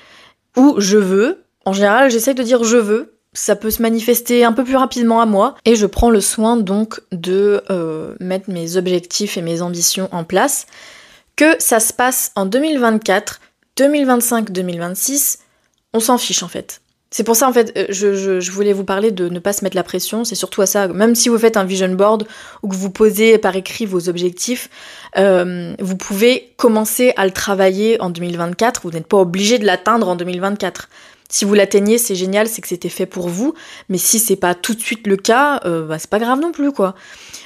ou 0.55 0.75
je 0.77 0.99
veux. 0.99 1.45
En 1.65 1.73
général, 1.73 2.11
j'essaie 2.11 2.35
de 2.35 2.43
dire 2.43 2.63
je 2.63 2.77
veux 2.77 3.12
ça 3.33 3.57
peut 3.57 3.71
se 3.71 3.81
manifester 3.81 4.45
un 4.45 4.53
peu 4.53 4.65
plus 4.65 4.77
rapidement 4.77 5.21
à 5.21 5.27
moi 5.27 5.55
et 5.65 5.75
je 5.75 5.87
prends 5.87 6.11
le 6.11 6.21
soin 6.21 6.57
donc 6.57 7.01
de 7.13 7.63
euh, 7.71 8.15
mettre 8.21 8.51
mes 8.51 8.77
objectifs 8.77 9.37
et 9.37 9.43
mes 9.43 9.63
ambitions 9.63 10.09
en 10.13 10.25
place. 10.25 10.67
Que 11.35 11.57
ça 11.59 11.81
se 11.81 11.95
passe 11.95 12.31
en 12.37 12.45
2024, 12.45 13.41
2025, 13.77 14.51
2026, 14.51 15.39
on 15.95 16.01
s'en 16.01 16.19
fiche 16.19 16.43
en 16.43 16.49
fait. 16.49 16.83
C'est 17.11 17.25
pour 17.25 17.37
ça 17.37 17.49
en 17.49 17.53
fait, 17.53 17.73
euh, 17.77 17.87
je, 17.91 18.51
voulais 18.51 18.73
vous 18.75 18.85
parler 18.85 19.11
de 19.11 19.29
ne 19.29 19.39
pas 19.39 19.55
se 19.55 19.65
mettre 19.65 19.77
la 19.77 19.83
pression, 19.83 20.25
c'est 20.25 20.35
surtout 20.35 20.61
à 20.63 20.67
ça, 20.67 20.89
même 20.89 21.15
si 21.15 21.31
vous 21.31 21.39
faites 21.39 21.57
un 21.57 21.65
vision 21.65 21.89
board 21.89 22.27
ou 22.63 22.69
que 22.69 22.75
vous 22.75 22.91
posez 22.91 23.39
par 23.39 23.57
écrit 23.57 23.87
vos 23.87 24.09
objectifs, 24.09 24.69
euh, 25.19 25.75
vous 25.79 25.97
pouvez 25.97 26.53
commencer 26.57 27.13
à 27.17 27.25
le 27.25 27.31
travailler 27.31 28.01
en 28.01 28.11
2024, 28.11 28.83
vous 28.85 28.91
n'êtes 28.91 29.07
pas 29.07 29.19
obligé 29.19 29.59
de 29.59 29.65
l'atteindre 29.67 30.09
en 30.09 30.17
2024. 30.17 30.89
Si 31.33 31.47
vous 31.47 31.55
l'atteignez, 31.55 31.97
c'est 31.97 32.15
génial, 32.15 32.47
c'est 32.47 32.61
que 32.61 32.69
c'était 32.69 32.91
fait 32.91 33.07
pour 33.07 33.31
vous. 33.31 33.55
Mais 33.89 33.97
si 33.97 34.19
c'est 34.19 34.37
pas 34.37 34.55
tout 34.55 34.75
de 34.75 34.81
suite 34.81 35.07
le 35.07 35.17
cas, 35.17 35.63
euh, 35.65 35.87
bah, 35.87 35.99
c'est 35.99 36.11
pas 36.11 36.19
grave 36.19 36.39
non 36.41 36.53
plus, 36.53 36.73
quoi. 36.73 36.95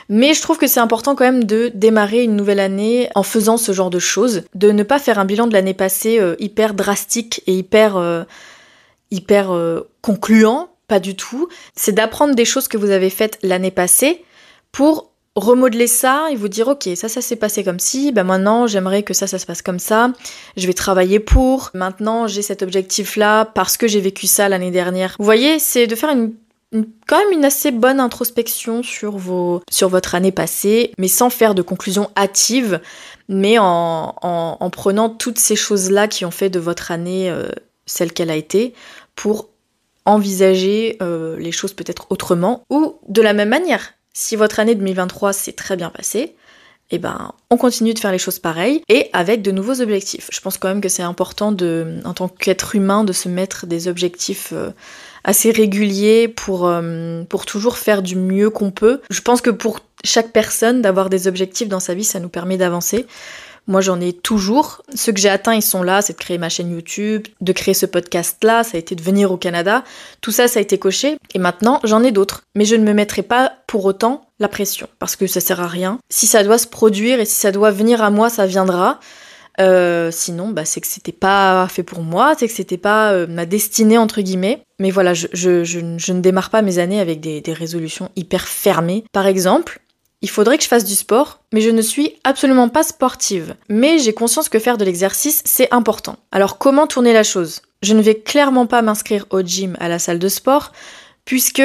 Mais 0.09 0.35
je 0.35 0.43
trouve 0.43 0.59
que 0.59 0.66
c'est 0.66 0.81
important 0.81 1.14
quand 1.14 1.25
même 1.25 1.45
de 1.45 1.71
démarrer 1.73 2.25
une 2.25 2.35
nouvelle 2.35 2.59
année 2.59 3.09
en 3.14 3.23
faisant 3.23 3.57
ce 3.57 3.71
genre 3.71 3.90
de 3.90 4.00
choses, 4.00 4.43
de 4.57 4.73
ne 4.73 4.83
pas 4.83 4.99
faire 4.99 5.21
un 5.21 5.25
bilan 5.25 5.47
de 5.47 5.52
l'année 5.52 5.73
passée 5.73 6.19
euh, 6.19 6.35
hyper 6.40 6.75
drastique 6.75 7.45
et 7.47 7.55
hyper 7.55 7.97
euh, 7.97 8.25
hyper 9.12 9.57
concluant, 10.02 10.69
pas 10.88 10.99
du 10.99 11.14
tout. 11.14 11.49
C'est 11.76 11.93
d'apprendre 11.93 12.35
des 12.35 12.45
choses 12.45 12.66
que 12.66 12.76
vous 12.76 12.90
avez 12.90 13.09
faites 13.09 13.38
l'année 13.45 13.71
passée 13.71 14.25
pour 14.73 15.12
remodeler 15.37 15.87
ça 15.87 16.28
et 16.31 16.37
vous 16.37 16.49
dire 16.49 16.66
ok 16.66 16.88
ça 16.97 17.09
ça 17.09 17.21
s'est 17.21 17.37
passé 17.37 17.62
comme 17.62 17.78
si 17.78 18.11
ben 18.11 18.25
maintenant 18.25 18.66
j'aimerais 18.66 19.02
que 19.02 19.14
ça 19.14 19.26
ça 19.26 19.38
se 19.38 19.47
passe 19.47 19.62
comme 19.62 19.78
ça. 19.78 20.11
Je 20.57 20.66
vais 20.66 20.73
travailler 20.73 21.21
pour. 21.21 21.71
Maintenant 21.75 22.26
j'ai 22.26 22.43
cet 22.43 22.62
objectif 22.62 23.16
là 23.16 23.45
parce 23.45 23.76
que 23.76 23.87
j'ai 23.87 24.00
vécu 24.00 24.26
ça 24.26 24.49
l'année 24.49 24.71
dernière. 24.71 25.14
Vous 25.19 25.25
voyez 25.25 25.59
c'est 25.59 25.87
de 25.87 25.95
faire 25.95 26.11
une, 26.11 26.33
quand 27.07 27.19
même 27.19 27.38
une 27.38 27.45
assez 27.45 27.71
bonne 27.71 28.00
introspection 28.00 28.83
sur 28.83 29.19
vos 29.19 29.62
sur 29.71 29.88
votre 29.90 30.14
année 30.14 30.33
passée 30.33 30.93
mais 30.99 31.09
sans 31.09 31.31
faire 31.31 31.55
de 31.55 31.62
conclusion 31.62 32.11
hâtive 32.16 32.81
mais 33.28 33.59
en, 33.59 34.14
en, 34.23 34.71
prenant 34.71 35.11
toutes 35.11 35.38
ces 35.38 35.57
choses 35.57 35.90
là 35.90 36.09
qui 36.09 36.25
ont 36.25 36.31
fait 36.31 36.49
de 36.50 36.61
votre 36.61 36.90
année 36.93 37.28
euh, 37.31 37.49
celle 37.85 38.12
qu'elle 38.12 38.31
a 38.31 38.37
été 38.37 38.73
pour 39.14 39.49
envisager 40.05 40.97
euh, 41.02 41.37
les 41.38 41.52
choses 41.52 41.73
peut-être 41.73 42.07
autrement 42.11 42.62
ou 42.71 42.97
de 43.09 43.21
la 43.23 43.33
même 43.33 43.49
manière 43.49 43.96
si 44.18 44.35
votre 44.35 44.61
année 44.61 44.75
2023 44.75 45.35
s'est 45.35 45.52
très 45.52 45.76
bien 45.76 45.90
passée, 45.90 46.35
eh 46.90 46.99
ben, 46.99 47.32
on 47.50 47.58
continue 47.58 47.92
de 47.92 47.99
faire 47.99 48.12
les 48.12 48.18
choses 48.18 48.38
pareilles 48.38 48.80
et 48.88 49.11
avec 49.12 49.42
de 49.42 49.50
nouveaux 49.50 49.82
objectifs. 49.82 50.30
Je 50.32 50.40
pense 50.40 50.56
quand 50.56 50.68
même 50.68 50.80
que 50.80 50.88
c'est 50.88 51.02
important 51.02 51.52
de, 51.52 51.99
en 52.06 52.14
tant 52.14 52.28
qu'être 52.28 52.75
humain, 52.75 53.04
de 53.04 53.12
se 53.12 53.28
mettre 53.28 53.66
des 53.66 53.88
objectifs 53.88 54.54
euh, 54.54 54.70
assez 55.23 55.50
réguliers 55.50 56.28
pour, 56.28 56.66
euh, 56.66 57.25
pour 57.25 57.44
toujours 57.44 57.76
faire 57.76 58.00
du 58.00 58.16
mieux 58.16 58.49
qu'on 58.49 58.70
peut. 58.70 59.02
Je 59.11 59.20
pense 59.20 59.42
que 59.42 59.50
pour 59.50 59.80
chaque 60.02 60.32
personne, 60.32 60.80
d'avoir 60.80 61.11
des 61.11 61.28
objectifs 61.28 61.68
dans 61.68 61.80
sa 61.80 61.92
vie, 61.92 62.04
ça 62.04 62.18
nous 62.18 62.30
permet 62.30 62.56
d'avancer. 62.56 63.04
Moi, 63.66 63.80
j'en 63.80 64.00
ai 64.00 64.12
toujours. 64.12 64.82
Ceux 64.94 65.12
que 65.12 65.20
j'ai 65.20 65.28
atteints, 65.28 65.54
ils 65.54 65.62
sont 65.62 65.82
là. 65.82 66.02
C'est 66.02 66.12
de 66.12 66.18
créer 66.18 66.38
ma 66.38 66.49
chaîne 66.49 66.70
YouTube, 66.70 67.26
de 67.40 67.52
créer 67.52 67.75
ce 67.75 67.87
podcast-là. 67.87 68.62
Ça 68.64 68.76
a 68.76 68.78
été 68.78 68.94
de 68.94 69.02
venir 69.02 69.32
au 69.32 69.37
Canada. 69.37 69.82
Tout 70.20 70.30
ça, 70.30 70.49
ça 70.49 70.58
a 70.58 70.62
été 70.62 70.78
coché. 70.78 71.16
Et 71.35 71.38
maintenant, 71.38 71.80
j'en 71.85 72.02
ai 72.02 72.12
d'autres. 72.12 72.42
Mais 72.54 72.64
je 72.64 72.76
ne 72.76 72.85
me 72.85 72.92
mettrai 72.92 73.23
pas 73.23 73.52
pour 73.66 73.85
autant 73.85 74.28
la 74.38 74.49
pression. 74.49 74.88
Parce 74.99 75.16
que 75.16 75.26
ça 75.26 75.40
sert 75.40 75.61
à 75.61 75.66
rien. 75.66 75.99
Si 76.11 76.26
ça 76.26 76.44
doit 76.44 76.58
se 76.58 76.68
produire 76.68 77.20
et 77.20 77.25
si 77.25 77.35
ça 77.35 77.52
doit 77.52 77.70
venir 77.70 78.02
à 78.02 78.11
moi, 78.11 78.30
ça 78.30 78.46
viendra. 78.46 79.00
Euh, 79.58 80.11
sinon, 80.12 80.50
bah, 80.50 80.64
c'est 80.64 80.80
que 80.80 80.87
c'était 80.87 81.12
pas 81.12 81.66
fait 81.68 81.82
pour 81.82 82.02
moi, 82.02 82.35
c'est 82.38 82.46
que 82.46 82.52
c'était 82.52 82.76
pas 82.76 83.12
euh, 83.12 83.26
ma 83.26 83.46
destinée 83.46 83.96
entre 83.96 84.20
guillemets. 84.20 84.62
Mais 84.78 84.90
voilà, 84.90 85.14
je, 85.14 86.12
ne 86.12 86.20
démarre 86.20 86.50
pas 86.50 86.61
mes 86.61 86.78
années 86.78 87.00
avec 87.00 87.20
des 87.20 87.52
résolutions 87.54 88.11
hyper 88.16 88.46
fermées. 88.46 89.04
Par 89.12 89.26
exemple, 89.26 89.80
il 90.23 90.30
faudrait 90.30 90.56
que 90.56 90.64
je 90.64 90.68
fasse 90.68 90.85
du 90.85 90.94
sport, 90.94 91.40
mais 91.52 91.61
je 91.61 91.70
ne 91.70 91.82
suis 91.82 92.14
absolument 92.25 92.68
pas 92.68 92.82
sportive. 92.82 93.54
Mais 93.68 93.99
j'ai 93.99 94.14
conscience 94.14 94.49
que 94.49 94.58
faire 94.58 94.78
de 94.78 94.85
l'exercice, 94.85 95.42
c'est 95.44 95.73
important. 95.73 96.16
Alors 96.32 96.58
comment 96.58 96.87
tourner 96.87 97.12
la 97.12 97.23
chose? 97.23 97.62
Je 97.82 97.94
ne 97.94 98.02
vais 98.02 98.14
clairement 98.14 98.66
pas 98.66 98.82
m'inscrire 98.82 99.26
au 99.30 99.42
gym, 99.42 99.76
à 99.78 99.88
la 99.88 99.99
salle 99.99 100.18
de 100.18 100.28
sport, 100.28 100.73
puisque 101.25 101.62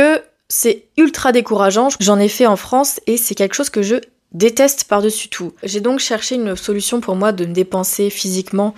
c'est 0.50 0.86
ultra 0.98 1.32
décourageant. 1.32 1.88
J'en 2.00 2.20
ai 2.20 2.28
fait 2.28 2.46
en 2.46 2.58
France 2.58 3.00
et 3.08 3.16
c'est 3.18 3.36
quelque 3.36 3.56
chose 3.56 3.70
que 3.70 3.82
je 3.82 3.96
déteste 4.34 4.84
par-dessus 4.86 5.30
tout. 5.30 5.54
J'ai 5.64 5.80
donc 5.80 6.00
cherché 6.00 6.36
une 6.36 6.56
solution 6.56 7.00
pour 7.00 7.16
moi 7.16 7.32
de 7.32 7.46
me 7.46 7.54
dépenser 7.54 8.10
physiquement 8.10 8.76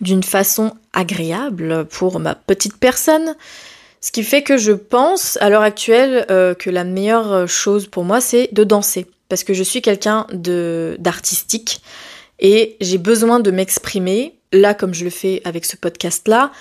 d'une 0.00 0.24
façon 0.24 0.72
agréable 0.92 1.86
pour 1.86 2.18
ma 2.18 2.34
petite 2.34 2.76
personne 2.76 3.36
ce 4.04 4.12
qui 4.12 4.22
fait 4.22 4.42
que 4.42 4.58
je 4.58 4.72
pense 4.72 5.38
à 5.40 5.48
l'heure 5.48 5.62
actuelle 5.62 6.26
euh, 6.30 6.52
que 6.52 6.68
la 6.68 6.84
meilleure 6.84 7.48
chose 7.48 7.86
pour 7.86 8.04
moi 8.04 8.20
c'est 8.20 8.50
de 8.52 8.62
danser 8.62 9.06
parce 9.30 9.44
que 9.44 9.54
je 9.54 9.62
suis 9.62 9.80
quelqu'un 9.80 10.26
d'artistique 10.98 11.80
et 12.38 12.76
j'ai 12.82 12.98
besoin 12.98 13.40
de 13.40 13.50
m'exprimer 13.50 14.34
là 14.52 14.74
comme 14.74 14.92
je 14.92 15.04
le 15.04 15.10
fais 15.10 15.40
avec 15.46 15.64
ce 15.64 15.76
podcast 15.76 16.28
là 16.28 16.52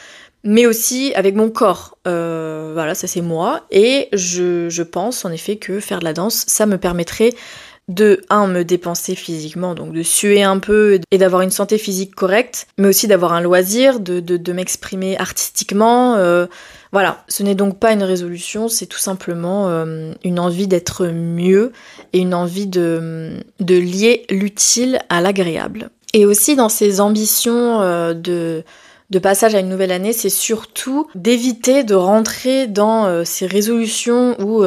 mais 0.43 0.65
aussi 0.65 1.13
avec 1.15 1.35
mon 1.35 1.49
corps. 1.49 1.97
Euh, 2.05 2.71
voilà, 2.73 2.95
ça 2.95 3.07
c'est 3.07 3.21
moi. 3.21 3.65
Et 3.71 4.09
je, 4.11 4.67
je 4.69 4.83
pense 4.83 5.23
en 5.25 5.31
effet 5.31 5.55
que 5.55 5.79
faire 5.79 5.99
de 5.99 6.03
la 6.03 6.13
danse, 6.13 6.43
ça 6.47 6.65
me 6.65 6.77
permettrait 6.77 7.33
de, 7.89 8.21
un, 8.29 8.47
me 8.47 8.63
dépenser 8.63 9.13
physiquement, 9.15 9.75
donc 9.75 9.91
de 9.91 10.03
suer 10.03 10.41
un 10.41 10.59
peu 10.59 10.99
et 11.11 11.17
d'avoir 11.17 11.41
une 11.41 11.51
santé 11.51 11.77
physique 11.77 12.15
correcte, 12.15 12.67
mais 12.77 12.87
aussi 12.87 13.07
d'avoir 13.07 13.33
un 13.33 13.41
loisir, 13.41 13.99
de, 13.99 14.19
de, 14.19 14.53
m'exprimer 14.53 15.17
artistiquement. 15.17 16.15
Euh, 16.15 16.45
voilà, 16.93 17.23
ce 17.27 17.43
n'est 17.43 17.55
donc 17.55 17.79
pas 17.79 17.91
une 17.91 18.03
résolution, 18.03 18.69
c'est 18.69 18.85
tout 18.85 18.99
simplement 18.99 19.67
euh, 19.67 20.13
une 20.23 20.39
envie 20.39 20.67
d'être 20.67 21.07
mieux 21.07 21.73
et 22.13 22.19
une 22.19 22.33
envie 22.33 22.67
de, 22.67 23.33
de 23.59 23.75
lier 23.75 24.25
l'utile 24.29 24.99
à 25.09 25.19
l'agréable. 25.19 25.89
Et 26.13 26.25
aussi 26.25 26.55
dans 26.55 26.69
ces 26.69 27.01
ambitions 27.01 27.81
euh, 27.81 28.13
de 28.13 28.63
de 29.09 29.19
passage 29.19 29.53
à 29.53 29.59
une 29.59 29.69
nouvelle 29.69 29.91
année, 29.91 30.13
c'est 30.13 30.29
surtout 30.29 31.07
d'éviter 31.13 31.83
de 31.83 31.93
rentrer 31.93 32.65
dans 32.65 33.23
ces 33.25 33.45
résolutions 33.45 34.35
où 34.41 34.63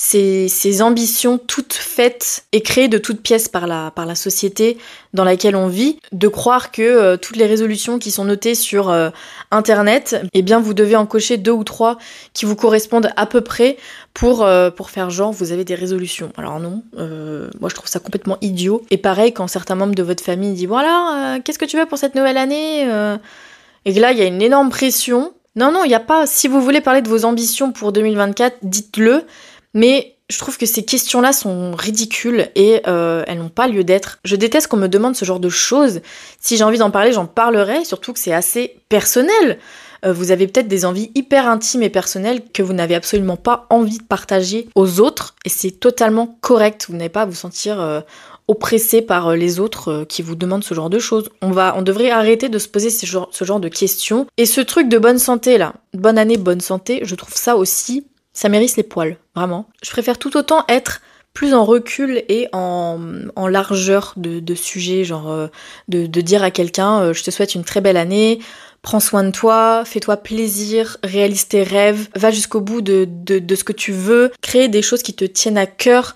ces, 0.00 0.80
ambitions 0.80 1.38
toutes 1.38 1.74
faites 1.74 2.44
et 2.52 2.60
créées 2.60 2.86
de 2.86 2.98
toutes 2.98 3.20
pièces 3.20 3.48
par 3.48 3.66
la, 3.66 3.90
par 3.90 4.06
la 4.06 4.14
société 4.14 4.78
dans 5.12 5.24
laquelle 5.24 5.56
on 5.56 5.66
vit, 5.66 5.98
de 6.12 6.28
croire 6.28 6.70
que 6.70 6.82
euh, 6.82 7.16
toutes 7.16 7.34
les 7.34 7.46
résolutions 7.46 7.98
qui 7.98 8.12
sont 8.12 8.24
notées 8.24 8.54
sur 8.54 8.90
euh, 8.90 9.10
Internet, 9.50 10.22
eh 10.34 10.42
bien 10.42 10.60
vous 10.60 10.72
devez 10.72 10.94
en 10.94 11.04
cocher 11.04 11.36
deux 11.36 11.50
ou 11.50 11.64
trois 11.64 11.98
qui 12.32 12.44
vous 12.44 12.54
correspondent 12.54 13.10
à 13.16 13.26
peu 13.26 13.40
près 13.40 13.76
pour, 14.14 14.44
euh, 14.44 14.70
pour 14.70 14.90
faire 14.90 15.10
genre 15.10 15.32
vous 15.32 15.50
avez 15.50 15.64
des 15.64 15.74
résolutions. 15.74 16.32
Alors 16.36 16.60
non, 16.60 16.84
moi 17.60 17.68
je 17.68 17.74
trouve 17.74 17.88
ça 17.88 17.98
complètement 17.98 18.38
idiot. 18.40 18.82
Et 18.90 18.98
pareil 18.98 19.32
quand 19.32 19.48
certains 19.48 19.74
membres 19.74 19.96
de 19.96 20.02
votre 20.04 20.22
famille 20.22 20.54
disent 20.54 20.68
voilà, 20.68 21.40
qu'est-ce 21.44 21.58
que 21.58 21.64
tu 21.64 21.76
veux 21.76 21.86
pour 21.86 21.98
cette 21.98 22.14
nouvelle 22.14 22.38
année 22.38 22.82
Et 23.84 23.94
que 23.94 23.98
là 23.98 24.12
il 24.12 24.18
y 24.18 24.22
a 24.22 24.26
une 24.26 24.42
énorme 24.42 24.70
pression. 24.70 25.32
Non, 25.56 25.72
non, 25.72 25.82
il 25.82 25.88
n'y 25.88 25.94
a 25.94 26.00
pas. 26.00 26.24
Si 26.26 26.46
vous 26.46 26.60
voulez 26.60 26.80
parler 26.80 27.02
de 27.02 27.08
vos 27.08 27.24
ambitions 27.24 27.72
pour 27.72 27.90
2024, 27.90 28.58
dites-le. 28.62 29.24
Mais 29.78 30.16
je 30.28 30.38
trouve 30.38 30.58
que 30.58 30.66
ces 30.66 30.84
questions-là 30.84 31.32
sont 31.32 31.76
ridicules 31.76 32.48
et 32.56 32.82
euh, 32.88 33.22
elles 33.28 33.38
n'ont 33.38 33.48
pas 33.48 33.68
lieu 33.68 33.84
d'être. 33.84 34.18
Je 34.24 34.34
déteste 34.34 34.66
qu'on 34.66 34.76
me 34.76 34.88
demande 34.88 35.14
ce 35.14 35.24
genre 35.24 35.38
de 35.38 35.48
choses. 35.48 36.00
Si 36.40 36.56
j'ai 36.56 36.64
envie 36.64 36.78
d'en 36.78 36.90
parler, 36.90 37.12
j'en 37.12 37.26
parlerai, 37.26 37.84
surtout 37.84 38.12
que 38.12 38.18
c'est 38.18 38.32
assez 38.32 38.80
personnel. 38.88 39.60
Euh, 40.04 40.12
vous 40.12 40.32
avez 40.32 40.48
peut-être 40.48 40.66
des 40.66 40.84
envies 40.84 41.12
hyper 41.14 41.48
intimes 41.48 41.84
et 41.84 41.90
personnelles 41.90 42.42
que 42.52 42.64
vous 42.64 42.72
n'avez 42.72 42.96
absolument 42.96 43.36
pas 43.36 43.68
envie 43.70 43.98
de 43.98 44.02
partager 44.02 44.68
aux 44.74 44.98
autres 44.98 45.36
et 45.44 45.48
c'est 45.48 45.70
totalement 45.70 46.38
correct. 46.40 46.86
Vous 46.88 46.96
n'avez 46.96 47.08
pas 47.08 47.22
à 47.22 47.26
vous 47.26 47.34
sentir 47.34 47.80
euh, 47.80 48.00
oppressé 48.48 49.00
par 49.00 49.36
les 49.36 49.60
autres 49.60 50.04
qui 50.08 50.22
vous 50.22 50.34
demandent 50.34 50.64
ce 50.64 50.74
genre 50.74 50.90
de 50.90 50.98
choses. 50.98 51.30
On 51.40 51.52
va, 51.52 51.76
on 51.76 51.82
devrait 51.82 52.10
arrêter 52.10 52.48
de 52.48 52.58
se 52.58 52.66
poser 52.66 52.90
ce 52.90 53.06
genre, 53.06 53.28
ce 53.30 53.44
genre 53.44 53.60
de 53.60 53.68
questions. 53.68 54.26
Et 54.38 54.44
ce 54.44 54.60
truc 54.60 54.88
de 54.88 54.98
bonne 54.98 55.20
santé 55.20 55.56
là, 55.56 55.74
bonne 55.94 56.18
année, 56.18 56.36
bonne 56.36 56.60
santé, 56.60 56.98
je 57.04 57.14
trouve 57.14 57.36
ça 57.36 57.54
aussi 57.54 58.04
ça 58.38 58.48
mérite 58.48 58.76
les 58.76 58.84
poils, 58.84 59.16
vraiment. 59.34 59.68
Je 59.82 59.90
préfère 59.90 60.16
tout 60.16 60.36
autant 60.36 60.64
être 60.68 61.02
plus 61.34 61.54
en 61.54 61.64
recul 61.64 62.22
et 62.28 62.46
en, 62.52 63.00
largeur 63.48 64.14
de, 64.16 64.38
de 64.38 64.54
sujet, 64.54 65.02
genre 65.02 65.28
euh, 65.28 65.48
de, 65.88 66.06
dire 66.20 66.44
à 66.44 66.52
quelqu'un 66.52 67.00
euh, 67.00 67.12
je 67.12 67.24
te 67.24 67.32
souhaite 67.32 67.56
une 67.56 67.64
très 67.64 67.80
belle 67.80 67.96
année, 67.96 68.38
prends 68.80 69.00
soin 69.00 69.24
de 69.24 69.32
toi, 69.32 69.82
fais-toi 69.84 70.18
plaisir, 70.18 70.98
réalise 71.02 71.48
tes 71.48 71.64
rêves, 71.64 72.06
va 72.14 72.30
jusqu'au 72.30 72.60
bout 72.60 72.80
de, 72.80 73.08
ce 73.28 73.64
que 73.64 73.72
tu 73.72 73.90
veux, 73.90 74.30
crée 74.40 74.68
des 74.68 74.82
choses 74.82 75.02
qui 75.02 75.14
te 75.14 75.24
tiennent 75.24 75.58
à 75.58 75.66
cœur 75.66 76.14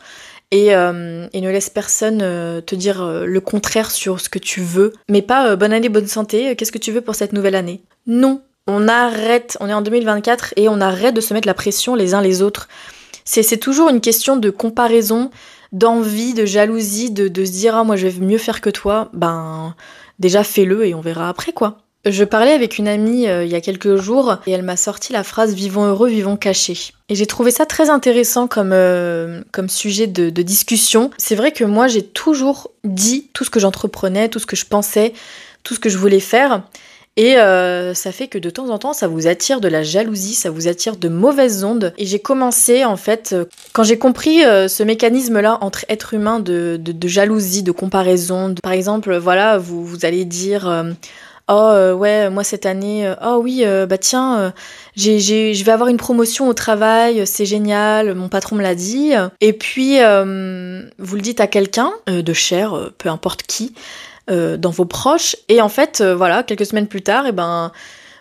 et, 0.52 0.76
euh, 0.76 1.26
et 1.32 1.40
ne 1.40 1.50
laisse 1.50 1.70
personne 1.70 2.18
te 2.18 2.74
dire 2.76 3.04
le 3.04 3.40
contraire 3.40 3.90
sur 3.90 4.20
ce 4.20 4.28
que 4.28 4.38
tu 4.38 4.60
veux. 4.60 4.92
Mais 5.10 5.22
pas 5.22 5.56
bonne 5.56 5.72
année, 5.72 5.88
bonne 5.88 6.06
santé, 6.06 6.54
qu'est-ce 6.54 6.70
que 6.70 6.78
tu 6.78 6.92
veux 6.92 7.00
pour 7.00 7.16
cette 7.16 7.32
nouvelle 7.32 7.56
année? 7.56 7.82
Non, 8.06 8.42
on 8.66 8.88
arrête, 8.88 9.56
on 9.60 9.68
est 9.68 9.74
en 9.74 9.82
2024 9.82 10.54
et 10.56 10.68
on 10.68 10.80
arrête 10.80 11.14
de 11.14 11.20
se 11.20 11.34
mettre 11.34 11.48
la 11.48 11.54
pression 11.54 11.94
les 11.94 12.14
uns 12.14 12.20
les 12.20 12.42
autres. 12.42 12.68
C'est 13.24 13.56
toujours 13.58 13.88
une 13.88 14.00
question 14.00 14.36
de 14.36 14.50
comparaison, 14.50 15.30
d'envie, 15.70 16.34
de 16.34 16.44
jalousie, 16.44 17.10
de, 17.10 17.44
se 17.44 17.50
dire 17.50 17.76
ah 17.76 17.84
moi 17.84 17.96
je 17.96 18.08
vais 18.08 18.24
mieux 18.24 18.38
faire 18.38 18.60
que 18.60 18.70
toi. 18.70 19.10
Ben 19.12 19.74
déjà 20.18 20.44
fais-le 20.44 20.86
et 20.86 20.94
on 20.94 21.00
verra 21.00 21.28
après 21.28 21.52
quoi. 21.52 21.78
Je 22.04 22.24
parlais 22.24 22.52
avec 22.52 22.78
une 22.78 22.88
amie 22.88 23.28
euh, 23.28 23.44
il 23.44 23.50
y 23.52 23.54
a 23.54 23.60
quelques 23.60 23.94
jours 23.94 24.38
et 24.46 24.50
elle 24.50 24.64
m'a 24.64 24.76
sorti 24.76 25.12
la 25.12 25.22
phrase 25.22 25.54
vivons 25.54 25.84
heureux, 25.84 26.08
vivons 26.08 26.36
cachés. 26.36 26.92
Et 27.08 27.14
j'ai 27.14 27.26
trouvé 27.26 27.52
ça 27.52 27.64
très 27.64 27.90
intéressant 27.90 28.48
comme, 28.48 28.72
euh, 28.72 29.42
comme 29.52 29.68
sujet 29.68 30.08
de, 30.08 30.28
de 30.28 30.42
discussion. 30.42 31.10
C'est 31.16 31.36
vrai 31.36 31.52
que 31.52 31.64
moi 31.64 31.86
j'ai 31.86 32.02
toujours 32.02 32.72
dit 32.82 33.30
tout 33.32 33.44
ce 33.44 33.50
que 33.50 33.60
j'entreprenais, 33.60 34.28
tout 34.28 34.40
ce 34.40 34.46
que 34.46 34.56
je 34.56 34.66
pensais, 34.66 35.12
tout 35.62 35.74
ce 35.74 35.80
que 35.80 35.88
je 35.88 35.98
voulais 35.98 36.20
faire. 36.20 36.62
Et 37.16 37.36
euh, 37.36 37.92
ça 37.92 38.10
fait 38.10 38.26
que 38.26 38.38
de 38.38 38.48
temps 38.48 38.70
en 38.70 38.78
temps, 38.78 38.94
ça 38.94 39.06
vous 39.06 39.26
attire 39.26 39.60
de 39.60 39.68
la 39.68 39.82
jalousie, 39.82 40.34
ça 40.34 40.48
vous 40.48 40.66
attire 40.66 40.96
de 40.96 41.08
mauvaises 41.08 41.62
ondes. 41.62 41.92
Et 41.98 42.06
j'ai 42.06 42.20
commencé, 42.20 42.86
en 42.86 42.96
fait, 42.96 43.32
euh, 43.34 43.44
quand 43.74 43.82
j'ai 43.82 43.98
compris 43.98 44.42
euh, 44.44 44.66
ce 44.66 44.82
mécanisme-là 44.82 45.58
entre 45.60 45.84
êtres 45.88 46.14
humains 46.14 46.40
de, 46.40 46.80
de, 46.82 47.08
jalousie, 47.08 47.62
de 47.62 47.72
comparaison. 47.72 48.54
par 48.62 48.72
exemple, 48.72 49.14
voilà, 49.16 49.58
vous, 49.58 49.84
vous 49.84 50.06
allez 50.06 50.24
dire... 50.24 50.84
Oh 51.48 51.92
ouais, 51.98 52.30
moi 52.30 52.44
cette 52.44 52.64
année, 52.64 53.12
oh 53.22 53.40
oui, 53.42 53.64
bah 53.86 53.98
tiens, 53.98 54.54
je 54.96 55.64
vais 55.64 55.72
avoir 55.72 55.90
une 55.90 55.98
promotion 55.98 56.48
au 56.48 56.54
travail, 56.54 57.26
c'est 57.26 57.44
génial, 57.44 58.14
mon 58.14 58.30
patron 58.30 58.56
me 58.56 58.62
l'a 58.62 58.74
dit. 58.74 59.12
Et 59.42 59.52
puis, 59.52 59.98
vous 59.98 61.16
le 61.16 61.20
dites 61.20 61.40
à 61.40 61.48
quelqu'un 61.48 61.92
de 62.06 62.32
cher, 62.32 62.92
peu 62.96 63.10
importe 63.10 63.42
qui, 63.42 63.74
euh, 64.30 64.56
dans 64.56 64.70
vos 64.70 64.84
proches. 64.84 65.36
Et 65.48 65.60
en 65.60 65.68
fait, 65.68 66.00
euh, 66.00 66.14
voilà, 66.14 66.42
quelques 66.42 66.66
semaines 66.66 66.86
plus 66.86 67.02
tard, 67.02 67.26
et 67.26 67.30
eh 67.30 67.32
ben, 67.32 67.72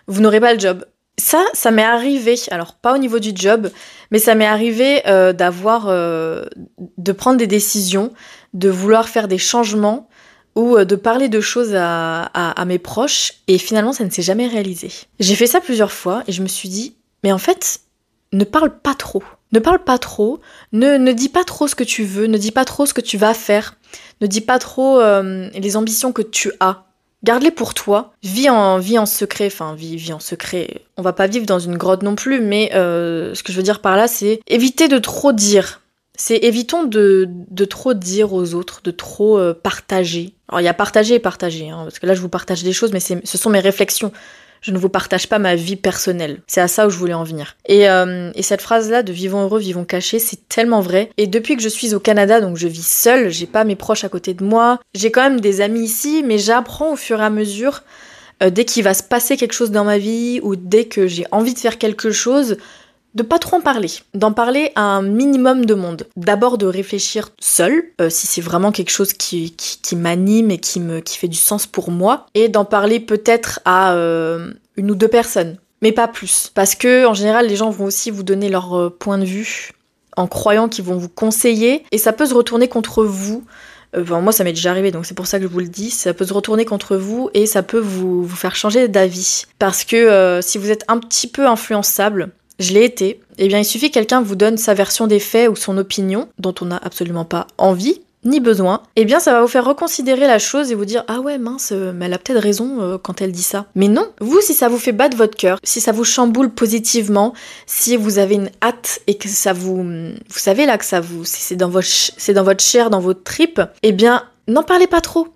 vous 0.07 0.21
n'aurez 0.21 0.39
pas 0.39 0.53
le 0.53 0.59
job. 0.59 0.85
Ça, 1.17 1.43
ça 1.53 1.71
m'est 1.71 1.83
arrivé. 1.83 2.35
Alors 2.49 2.73
pas 2.73 2.95
au 2.95 2.97
niveau 2.97 3.19
du 3.19 3.31
job, 3.35 3.69
mais 4.09 4.19
ça 4.19 4.33
m'est 4.33 4.45
arrivé 4.45 5.01
euh, 5.07 5.33
d'avoir, 5.33 5.87
de 5.87 7.11
prendre 7.11 7.37
des 7.37 7.47
décisions, 7.47 8.11
de 8.53 8.69
vouloir 8.69 9.09
faire 9.09 9.27
des 9.27 9.37
changements 9.37 10.09
ou 10.55 10.77
de 10.83 10.95
parler 10.95 11.29
de 11.29 11.39
choses 11.39 11.75
à, 11.75 12.23
à 12.23 12.65
mes 12.65 12.79
proches. 12.79 13.33
Et 13.47 13.57
finalement, 13.57 13.93
ça 13.93 14.03
ne 14.03 14.09
s'est 14.09 14.21
jamais 14.21 14.47
réalisé. 14.47 14.89
J'ai 15.19 15.35
fait 15.35 15.47
ça 15.47 15.61
plusieurs 15.61 15.91
fois 15.91 16.23
et 16.27 16.31
je 16.31 16.41
me 16.41 16.47
suis 16.47 16.69
dit, 16.69 16.95
mais 17.23 17.31
en 17.31 17.37
fait, 17.37 17.81
ne 18.33 18.43
parle 18.43 18.79
pas 18.79 18.95
trop. 18.95 19.23
Ne 19.51 19.59
parle 19.59 19.83
pas 19.83 19.97
trop, 19.97 20.39
ne, 20.71 20.97
ne 20.97 21.11
dis 21.11 21.29
pas 21.29 21.43
trop 21.43 21.67
ce 21.67 21.75
que 21.75 21.83
tu 21.83 22.03
veux, 22.03 22.27
ne 22.27 22.37
dis 22.37 22.51
pas 22.51 22.65
trop 22.65 22.85
ce 22.85 22.93
que 22.93 23.01
tu 23.01 23.17
vas 23.17 23.33
faire, 23.33 23.75
ne 24.21 24.27
dis 24.27 24.41
pas 24.41 24.59
trop 24.59 24.99
euh, 24.99 25.49
les 25.53 25.75
ambitions 25.75 26.13
que 26.13 26.21
tu 26.21 26.51
as. 26.59 26.85
Garde-les 27.23 27.51
pour 27.51 27.73
toi, 27.75 28.13
vis 28.23 28.49
en, 28.49 28.79
vis 28.79 28.97
en 28.97 29.05
secret, 29.05 29.45
enfin 29.47 29.75
vis, 29.75 29.95
vis 29.95 30.13
en 30.13 30.19
secret. 30.19 30.81
On 30.97 31.03
va 31.03 31.13
pas 31.13 31.27
vivre 31.27 31.45
dans 31.45 31.59
une 31.59 31.77
grotte 31.77 32.01
non 32.01 32.15
plus, 32.15 32.41
mais 32.41 32.71
euh, 32.73 33.35
ce 33.35 33.43
que 33.43 33.51
je 33.51 33.57
veux 33.57 33.63
dire 33.63 33.79
par 33.79 33.95
là, 33.95 34.07
c'est 34.07 34.39
éviter 34.47 34.87
de 34.87 34.97
trop 34.97 35.31
dire. 35.31 35.81
c'est 36.15 36.37
évitons 36.37 36.83
de, 36.83 37.27
de, 37.29 37.65
trop 37.65 37.93
dire 37.93 38.33
aux 38.33 38.55
autres, 38.55 38.81
de 38.83 38.91
trop 38.91 39.37
euh, 39.37 39.53
partager. 39.53 40.33
Alors 40.49 40.61
il 40.61 40.63
y 40.63 40.67
a 40.69 40.73
partager 40.73 41.15
et 41.15 41.19
partager, 41.19 41.69
hein, 41.69 41.81
parce 41.83 41.99
que 41.99 42.07
là 42.07 42.15
je 42.15 42.21
vous 42.21 42.29
partage 42.29 42.63
des 42.63 42.73
choses, 42.73 42.91
mais 42.91 42.99
ce 42.99 43.37
sont 43.37 43.49
mes 43.49 43.59
réflexions. 43.59 44.11
Je 44.61 44.71
ne 44.71 44.77
vous 44.77 44.89
partage 44.89 45.27
pas 45.27 45.39
ma 45.39 45.55
vie 45.55 45.75
personnelle. 45.75 46.41
C'est 46.45 46.61
à 46.61 46.67
ça 46.67 46.85
où 46.85 46.89
je 46.91 46.97
voulais 46.97 47.15
en 47.15 47.23
venir. 47.23 47.55
Et, 47.65 47.89
euh, 47.89 48.31
et 48.35 48.43
cette 48.43 48.61
phrase-là 48.61 49.01
de 49.01 49.11
vivons 49.11 49.41
heureux, 49.41 49.59
vivons 49.59 49.85
cachés, 49.85 50.19
c'est 50.19 50.47
tellement 50.47 50.81
vrai. 50.81 51.09
Et 51.17 51.25
depuis 51.25 51.57
que 51.57 51.63
je 51.63 51.69
suis 51.69 51.95
au 51.95 51.99
Canada, 51.99 52.41
donc 52.41 52.57
je 52.57 52.67
vis 52.67 52.85
seule, 52.85 53.29
j'ai 53.29 53.47
pas 53.47 53.63
mes 53.63 53.75
proches 53.75 54.03
à 54.03 54.09
côté 54.09 54.35
de 54.35 54.43
moi. 54.43 54.79
J'ai 54.93 55.09
quand 55.09 55.23
même 55.23 55.41
des 55.41 55.61
amis 55.61 55.83
ici, 55.83 56.23
mais 56.23 56.37
j'apprends 56.37 56.93
au 56.93 56.95
fur 56.95 57.19
et 57.19 57.25
à 57.25 57.31
mesure, 57.31 57.81
euh, 58.43 58.49
dès 58.49 58.65
qu'il 58.65 58.83
va 58.83 58.93
se 58.93 59.03
passer 59.03 59.35
quelque 59.35 59.53
chose 59.53 59.71
dans 59.71 59.83
ma 59.83 59.97
vie 59.97 60.39
ou 60.43 60.55
dès 60.55 60.85
que 60.85 61.07
j'ai 61.07 61.25
envie 61.31 61.53
de 61.53 61.59
faire 61.59 61.77
quelque 61.77 62.11
chose, 62.11 62.57
de 63.13 63.23
pas 63.23 63.39
trop 63.39 63.57
en 63.57 63.61
parler, 63.61 63.89
d'en 64.13 64.31
parler 64.31 64.71
à 64.75 64.81
un 64.81 65.01
minimum 65.01 65.65
de 65.65 65.73
monde. 65.73 66.07
D'abord 66.15 66.57
de 66.57 66.65
réfléchir 66.65 67.29
seul, 67.39 67.83
euh, 67.99 68.09
si 68.09 68.27
c'est 68.27 68.41
vraiment 68.41 68.71
quelque 68.71 68.91
chose 68.91 69.13
qui, 69.13 69.51
qui, 69.51 69.95
m'anime 69.95 70.51
et 70.51 70.57
qui 70.57 70.79
me 70.79 71.01
qui 71.01 71.17
fait 71.17 71.27
du 71.27 71.37
sens 71.37 71.67
pour 71.67 71.91
moi, 71.91 72.25
et 72.33 72.47
d'en 72.47 72.65
parler 72.65 72.99
peut-être 72.99 73.59
à 73.65 73.93
euh, 73.93 74.51
une 74.77 74.91
ou 74.91 74.95
deux 74.95 75.09
personnes, 75.09 75.57
mais 75.81 75.91
pas 75.91 76.07
plus, 76.07 76.51
parce 76.53 76.75
que 76.75 77.05
en 77.05 77.13
général 77.13 77.47
les 77.47 77.55
gens 77.55 77.69
vont 77.69 77.85
aussi 77.85 78.11
vous 78.11 78.23
donner 78.23 78.49
leur 78.49 78.77
euh, 78.77 78.89
point 78.89 79.17
de 79.17 79.25
vue 79.25 79.71
en 80.15 80.27
croyant 80.27 80.69
qu'ils 80.69 80.85
vont 80.85 80.97
vous 80.97 81.09
conseiller, 81.09 81.83
et 81.91 81.97
ça 81.97 82.13
peut 82.13 82.25
se 82.25 82.33
retourner 82.33 82.67
contre 82.67 83.03
vous. 83.03 83.43
Enfin, 83.97 84.21
moi, 84.21 84.31
ça 84.31 84.45
m'est 84.45 84.53
déjà 84.53 84.71
arrivé, 84.71 84.89
donc 84.89 85.05
c'est 85.05 85.13
pour 85.13 85.27
ça 85.27 85.37
que 85.37 85.43
je 85.43 85.49
vous 85.49 85.59
le 85.59 85.67
dis. 85.67 85.89
Ça 85.89 86.13
peut 86.13 86.25
se 86.25 86.33
retourner 86.33 86.63
contre 86.63 86.95
vous 86.95 87.29
et 87.33 87.45
ça 87.45 87.61
peut 87.61 87.79
vous, 87.79 88.23
vous 88.23 88.35
faire 88.37 88.55
changer 88.55 88.87
d'avis. 88.87 89.43
Parce 89.59 89.83
que 89.83 90.39
si 90.41 90.57
vous 90.57 90.71
êtes 90.71 90.85
un 90.87 90.97
petit 90.97 91.27
peu 91.27 91.45
influençable, 91.45 92.31
je 92.61 92.73
l'ai 92.73 92.85
été, 92.85 93.19
eh 93.37 93.47
bien 93.47 93.59
il 93.59 93.65
suffit 93.65 93.89
que 93.89 93.95
quelqu'un 93.95 94.21
vous 94.21 94.35
donne 94.35 94.57
sa 94.57 94.73
version 94.73 95.07
des 95.07 95.19
faits 95.19 95.49
ou 95.49 95.55
son 95.55 95.77
opinion, 95.77 96.27
dont 96.39 96.55
on 96.61 96.65
n'a 96.65 96.77
absolument 96.77 97.25
pas 97.25 97.47
envie, 97.57 98.01
ni 98.23 98.39
besoin, 98.39 98.83
eh 98.95 99.05
bien 99.05 99.19
ça 99.19 99.33
va 99.33 99.41
vous 99.41 99.47
faire 99.47 99.65
reconsidérer 99.65 100.27
la 100.27 100.37
chose 100.37 100.71
et 100.71 100.75
vous 100.75 100.85
dire 100.85 101.03
ah 101.07 101.19
ouais 101.21 101.37
mince, 101.37 101.71
euh, 101.71 101.91
mais 101.93 102.05
elle 102.05 102.13
a 102.13 102.19
peut-être 102.19 102.41
raison 102.41 102.77
euh, 102.79 102.97
quand 102.97 103.21
elle 103.21 103.31
dit 103.31 103.41
ça. 103.41 103.65
Mais 103.75 103.87
non, 103.87 104.05
vous 104.19 104.41
si 104.41 104.53
ça 104.53 104.69
vous 104.69 104.77
fait 104.77 104.91
battre 104.91 105.17
votre 105.17 105.35
cœur, 105.35 105.59
si 105.63 105.81
ça 105.81 105.91
vous 105.91 106.03
chamboule 106.03 106.51
positivement, 106.51 107.33
si 107.65 107.97
vous 107.97 108.19
avez 108.19 108.35
une 108.35 108.51
hâte 108.61 109.01
et 109.07 109.15
que 109.15 109.27
ça 109.27 109.53
vous, 109.53 109.77
vous 109.83 110.39
savez 110.39 110.65
là 110.65 110.77
que 110.77 110.85
ça 110.85 111.01
vous, 111.01 111.23
c'est 111.25 111.55
dans 111.55 111.69
votre, 111.69 111.87
c'est 111.87 112.33
dans 112.33 112.43
votre 112.43 112.63
chair, 112.63 112.89
dans 112.89 113.01
eh 113.83 113.91
bien 113.91 114.23
n'en 114.47 114.63
parlez 114.63 114.87
pas 114.87 115.01
trop. 115.01 115.27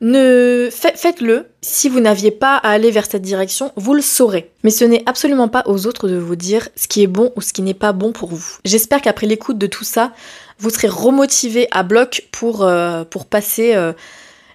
Ne 0.00 0.70
faites-le. 0.70 1.46
Si 1.60 1.90
vous 1.90 2.00
n'aviez 2.00 2.30
pas 2.30 2.56
à 2.56 2.70
aller 2.70 2.90
vers 2.90 3.04
cette 3.04 3.22
direction, 3.22 3.70
vous 3.76 3.92
le 3.92 4.00
saurez. 4.00 4.50
Mais 4.64 4.70
ce 4.70 4.84
n'est 4.84 5.02
absolument 5.04 5.48
pas 5.48 5.62
aux 5.66 5.86
autres 5.86 6.08
de 6.08 6.16
vous 6.16 6.36
dire 6.36 6.68
ce 6.74 6.88
qui 6.88 7.02
est 7.02 7.06
bon 7.06 7.32
ou 7.36 7.42
ce 7.42 7.52
qui 7.52 7.60
n'est 7.60 7.74
pas 7.74 7.92
bon 7.92 8.12
pour 8.12 8.30
vous. 8.30 8.56
J'espère 8.64 9.02
qu'après 9.02 9.26
l'écoute 9.26 9.58
de 9.58 9.66
tout 9.66 9.84
ça, 9.84 10.12
vous 10.58 10.70
serez 10.70 10.88
remotivé 10.88 11.68
à 11.70 11.82
bloc 11.82 12.28
pour, 12.32 12.64
euh, 12.64 13.04
pour 13.04 13.26
passer 13.26 13.74
euh, 13.74 13.92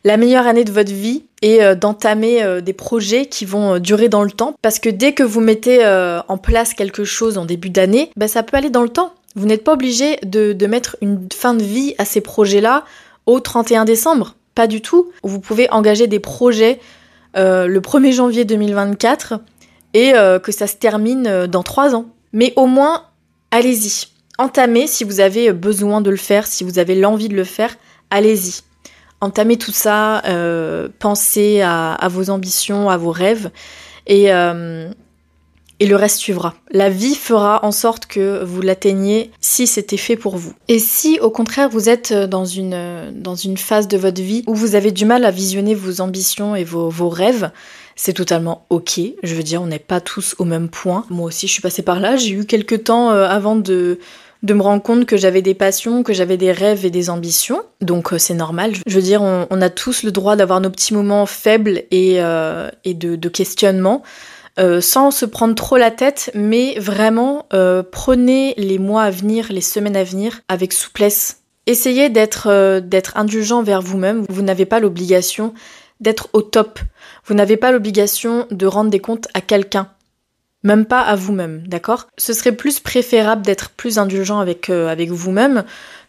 la 0.03 0.17
meilleure 0.17 0.47
année 0.47 0.63
de 0.63 0.71
votre 0.71 0.91
vie 0.91 1.25
et 1.43 1.63
euh, 1.63 1.75
d'entamer 1.75 2.61
des 2.63 2.73
projets 2.73 3.27
qui 3.27 3.45
vont 3.45 3.77
durer 3.77 4.09
dans 4.09 4.23
le 4.23 4.31
temps. 4.31 4.55
Parce 4.63 4.79
que 4.79 4.89
dès 4.89 5.13
que 5.13 5.23
vous 5.23 5.41
mettez 5.41 5.85
en 6.27 6.37
place 6.39 6.73
quelque 6.73 7.03
chose 7.03 7.37
en 7.37 7.45
début 7.45 7.69
d'année, 7.69 8.09
ben, 8.15 8.27
ça 8.27 8.41
peut 8.41 8.57
aller 8.57 8.71
dans 8.71 8.83
le 8.83 8.89
temps. 8.89 9.13
Vous 9.35 9.45
n'êtes 9.45 9.63
pas 9.63 9.73
obligé 9.73 10.17
de, 10.23 10.53
de 10.53 10.65
mettre 10.65 10.95
une 11.01 11.27
fin 11.31 11.53
de 11.53 11.63
vie 11.63 11.93
à 11.99 12.05
ces 12.05 12.21
projets-là 12.21 12.83
au 13.27 13.39
31 13.39 13.85
décembre. 13.85 14.35
Pas 14.55 14.67
du 14.67 14.81
tout. 14.81 15.11
Vous 15.21 15.39
pouvez 15.41 15.69
engager 15.69 16.07
des 16.07 16.19
projets 16.19 16.79
euh, 17.35 17.67
le 17.67 17.81
1er 17.81 18.13
janvier 18.13 18.45
2024 18.45 19.41
et 19.93 20.13
euh, 20.15 20.39
que 20.39 20.53
ça 20.53 20.67
se 20.67 20.75
termine 20.75 21.27
euh, 21.27 21.47
dans 21.47 21.63
trois 21.63 21.93
ans. 21.93 22.05
Mais 22.31 22.53
au 22.55 22.65
moins, 22.65 23.03
allez-y. 23.51 24.07
Entamez 24.37 24.87
si 24.87 25.03
vous 25.03 25.19
avez 25.19 25.51
besoin 25.51 25.99
de 26.01 26.09
le 26.09 26.17
faire, 26.17 26.47
si 26.47 26.63
vous 26.63 26.79
avez 26.79 26.95
l'envie 26.95 27.29
de 27.29 27.35
le 27.35 27.43
faire, 27.43 27.75
allez-y. 28.09 28.61
Entamez 29.21 29.57
tout 29.57 29.71
ça, 29.71 30.21
pensez 30.99 31.61
à, 31.61 31.93
à, 31.93 32.07
vos 32.09 32.29
ambitions, 32.29 32.89
à 32.89 32.97
vos 32.97 33.11
rêves. 33.11 33.49
Et, 34.07 34.29
et 35.79 35.85
le 35.85 35.95
reste 35.95 36.17
suivra. 36.17 36.55
La 36.71 36.89
vie 36.89 37.15
fera 37.15 37.65
en 37.65 37.71
sorte 37.71 38.05
que 38.05 38.43
vous 38.43 38.61
l'atteigniez 38.61 39.31
si 39.41 39.67
c'était 39.67 39.97
fait 39.97 40.15
pour 40.15 40.37
vous. 40.37 40.53
Et 40.67 40.79
si 40.79 41.19
au 41.19 41.29
contraire 41.29 41.69
vous 41.69 41.89
êtes 41.89 42.13
dans 42.13 42.45
une, 42.45 43.11
dans 43.13 43.35
une 43.35 43.57
phase 43.57 43.87
de 43.87 43.97
votre 43.97 44.21
vie 44.21 44.43
où 44.47 44.55
vous 44.55 44.75
avez 44.75 44.91
du 44.91 45.05
mal 45.05 45.25
à 45.25 45.31
visionner 45.31 45.75
vos 45.75 46.01
ambitions 46.01 46.55
et 46.55 46.63
vos, 46.63 46.89
vos 46.89 47.09
rêves, 47.09 47.51
c'est 47.95 48.13
totalement 48.13 48.65
ok. 48.69 48.99
Je 49.23 49.35
veux 49.35 49.43
dire, 49.43 49.61
on 49.61 49.67
n'est 49.67 49.79
pas 49.79 50.01
tous 50.01 50.35
au 50.37 50.45
même 50.45 50.69
point. 50.69 51.05
Moi 51.09 51.27
aussi, 51.27 51.47
je 51.47 51.53
suis 51.53 51.61
passée 51.61 51.81
par 51.81 51.99
là. 51.99 52.17
J'ai 52.17 52.31
eu 52.31 52.45
quelques 52.45 52.85
temps 52.85 53.11
euh, 53.11 53.25
avant 53.27 53.55
de 53.55 53.99
de 54.43 54.53
me 54.53 54.61
rendre 54.61 54.83
compte 54.83 55.05
que 55.05 55.17
j'avais 55.17 55.41
des 55.41 55.55
passions, 55.55 56.03
que 56.03 56.13
j'avais 56.13 56.37
des 56.37 56.51
rêves 56.51 56.85
et 56.85 56.91
des 56.91 57.09
ambitions. 57.09 57.63
Donc 57.81 58.13
euh, 58.13 58.19
c'est 58.19 58.35
normal. 58.35 58.73
Je 58.85 58.95
veux 58.95 59.01
dire, 59.01 59.23
on, 59.23 59.47
on, 59.49 59.61
a 59.61 59.69
tous 59.71 60.03
le 60.03 60.11
droit 60.11 60.35
d'avoir 60.35 60.61
nos 60.61 60.69
petits 60.69 60.93
moments 60.93 61.25
faibles 61.25 61.83
et, 61.89 62.17
euh, 62.21 62.69
et 62.83 62.93
de, 62.93 63.15
de 63.15 63.29
questionnement. 63.29 64.03
Euh, 64.57 64.79
sans 64.79 65.11
se 65.11 65.25
prendre 65.25 65.53
trop 65.53 65.75
la 65.75 65.91
tête, 65.91 66.31
mais 66.33 66.79
vraiment 66.79 67.45
euh, 67.53 67.83
prenez 67.83 68.53
les 68.57 68.79
mois 68.79 69.03
à 69.03 69.11
venir, 69.11 69.47
les 69.49 69.59
semaines 69.59 69.97
à 69.97 70.05
venir 70.05 70.41
avec 70.47 70.71
souplesse. 70.71 71.41
Essayez 71.65 72.09
d'être 72.09 72.47
euh, 72.47 72.79
indulgent 73.15 73.63
vers 73.63 73.81
vous-même. 73.81 74.25
Vous 74.29 74.43
n'avez 74.43 74.65
pas 74.65 74.79
l'obligation 74.79 75.53
d'être 75.99 76.29
au 76.31 76.41
top. 76.41 76.79
Vous 77.25 77.33
n'avez 77.33 77.57
pas 77.57 77.73
l'obligation 77.73 78.47
de 78.49 78.65
rendre 78.65 78.89
des 78.89 78.99
comptes 78.99 79.27
à 79.33 79.41
quelqu'un. 79.41 79.89
Même 80.63 80.85
pas 80.85 81.01
à 81.01 81.15
vous-même, 81.15 81.67
d'accord? 81.67 82.07
Ce 82.17 82.31
serait 82.31 82.53
plus 82.53 82.79
préférable 82.79 83.45
d'être 83.45 83.71
plus 83.71 83.99
indulgent 83.99 84.39
avec, 84.39 84.69
avec 84.69 85.09
vous-même 85.11 85.63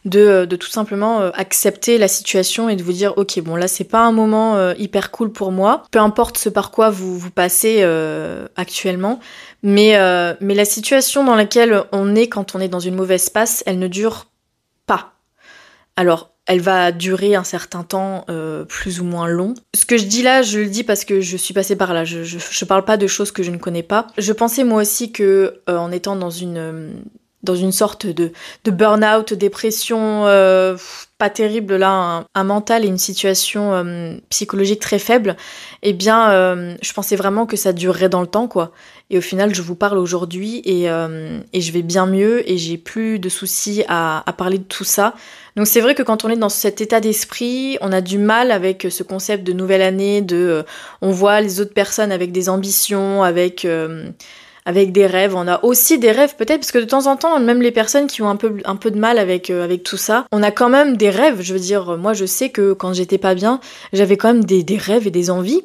de, 0.07 0.57
tout 0.57 0.69
simplement 0.69 1.21
euh, 1.21 1.31
accepter 1.35 1.99
la 1.99 2.09
situation 2.09 2.69
et 2.69 2.77
de 2.77 2.83
vous 2.83 2.93
dire 2.93 3.15
ok 3.17 3.41
bon 3.41 3.57
là 3.57 3.69
c'est 3.69 3.85
pas 3.85 4.05
un 4.05 4.13
moment 4.13 4.57
euh, 4.57 4.73
hyper 4.79 5.11
cool 5.11 5.33
pour 5.33 5.53
moi, 5.53 5.83
peu 5.91 5.99
importe 5.99 6.39
ce 6.39 6.49
par 6.49 6.71
quoi 6.71 6.91
vous 6.91 7.19
vous 7.19 7.31
passez 7.31 7.79
euh, 7.81 8.47
actuellement, 8.57 9.21
mais, 9.63 9.97
mais 10.41 10.55
la 10.55 10.65
situation 10.65 11.25
dans 11.25 11.35
laquelle 11.35 11.83
on 11.93 12.15
est 12.15 12.29
quand 12.29 12.55
on 12.55 12.61
est 12.61 12.69
dans 12.69 12.81
une 12.81 12.95
mauvaise 12.95 13.29
passe, 13.29 13.63
elle 13.67 13.79
ne 13.79 13.89
dure 13.89 14.27
pas. 14.87 15.15
Alors 15.97 16.31
elle 16.47 16.61
va 16.61 16.93
durer 16.93 17.35
un 17.35 17.43
certain 17.43 17.83
temps 17.83 18.25
plus 18.69 19.01
ou 19.01 19.05
moins 19.05 19.27
long. 19.27 19.55
Ce 19.75 19.85
que 19.85 19.97
je 19.97 20.05
dis 20.05 20.23
là, 20.23 20.43
je 20.43 20.61
le 20.61 20.67
dis 20.67 20.85
parce 20.85 21.05
que 21.05 21.21
je 21.21 21.37
suis 21.37 21.55
passée 21.55 21.75
par 21.75 21.93
là. 21.93 22.05
Je, 22.05 22.23
je, 22.23 22.39
je 22.39 22.65
parle 22.65 22.85
pas 22.85 22.97
de 22.97 23.09
choses 23.09 23.33
que 23.33 23.43
je 23.43 23.51
ne 23.51 23.57
connais 23.57 23.83
pas. 23.83 24.07
Je 24.19 24.33
pensais 24.33 24.63
moi 24.63 24.83
aussi 24.83 25.11
que 25.11 25.63
en 25.67 25.91
étant 25.91 26.15
dans 26.15 26.31
une 26.31 27.03
dans 27.43 27.55
une 27.55 27.73
sorte 27.73 28.07
de, 28.07 28.33
de 28.65 28.71
burn-out, 28.71 29.33
dépression 29.33 30.27
euh, 30.27 30.77
pas 31.19 31.31
terrible 31.31 31.77
là, 31.77 32.25
un, 32.35 32.45
mental 32.45 32.85
et 32.85 32.89
une 32.89 32.99
situation 32.99 33.73
euh, 33.73 34.15
psychologique 34.31 34.81
très 34.81 34.99
faible, 34.99 35.37
eh 35.83 35.93
bien, 35.93 36.31
euh, 36.31 36.75
je 36.83 36.93
pensais 36.93 37.17
vraiment 37.17 37.47
que 37.47 37.57
ça 37.57 37.73
durerait 37.73 38.09
dans 38.09 38.21
le 38.21 38.27
temps, 38.27 38.49
quoi. 38.49 38.73
Et 39.09 39.19
au 39.19 39.21
final, 39.21 39.55
je 39.55 39.63
vous 39.63 39.77
parle 39.77 39.99
aujourd'hui 39.99 40.63
et, 40.65 40.87
et, 40.87 41.61
je 41.61 41.73
vais 41.73 41.83
bien 41.83 42.07
mieux 42.07 42.51
et 42.51 42.59
j'ai 42.59 42.77
plus 42.77 43.21
de 43.21 43.29
soucis 43.29 43.85
à, 43.87 44.29
à, 44.29 44.33
parler 44.33 44.59
de 44.59 44.65
tout 44.65 44.83
ça. 44.83 45.15
Donc 45.55 45.69
c'est 45.69 45.81
vrai 45.81 45.95
que 45.95 46.03
quand 46.03 46.25
on 46.25 46.29
est 46.29 46.37
dans 46.37 46.49
cet 46.49 46.81
état 46.81 46.99
d'esprit, 46.99 47.79
on 47.81 47.93
a 47.93 48.01
du 48.01 48.19
mal 48.19 48.51
avec 48.51 48.89
ce 48.91 49.05
concept 49.05 49.45
de 49.45 49.53
nouvelle 49.53 49.83
année, 49.83 50.23
de 50.23 50.65
on 51.03 51.13
voit 51.13 51.41
les 51.41 51.61
autres 51.61 51.73
personnes 51.73 52.11
avec 52.11 52.33
des 52.33 52.49
ambitions, 52.49 53.23
avec 53.23 53.65
avec 54.67 54.93
des 54.93 55.07
rêves. 55.07 55.35
On 55.35 55.49
a 55.49 55.65
aussi 55.65 55.99
des 55.99 56.11
rêves 56.11 56.37
peut-être 56.37 56.61
parce 56.61 56.73
que 56.73 56.79
de 56.79 56.85
temps 56.85 57.07
en 57.07 57.17
temps, 57.17 57.41
même 57.41 57.63
les 57.63 57.73
personnes 57.73 58.09
qui 58.09 58.21
ont 58.21 58.29
un 58.29 58.37
peu, 58.37 58.59
un 58.67 58.77
peu 58.77 58.91
de 58.91 58.99
mal 58.99 59.19
avec, 59.19 59.49
euh, 59.49 59.65
avec 59.65 59.83
tout 59.83 59.97
ça, 59.97 60.27
on 60.33 60.43
a 60.43 60.51
quand 60.51 60.69
même 60.69 60.99
des 60.99 61.09
rêves. 61.09 61.41
Je 61.41 61.55
veux 61.55 61.61
dire, 61.61 61.97
moi 61.97 62.13
je 62.13 62.27
sais 62.27 62.51
que 62.51 62.75
quand 62.75 62.93
j'étais 62.93 63.19
pas 63.19 63.35
bien, 63.35 63.61
j'avais 63.95 64.19
quand 64.19 64.35
même 64.35 64.45
des, 64.45 64.63
des 64.63 64.77
rêves 64.77 65.07
et 65.07 65.11
des 65.11 65.31
envies 65.31 65.63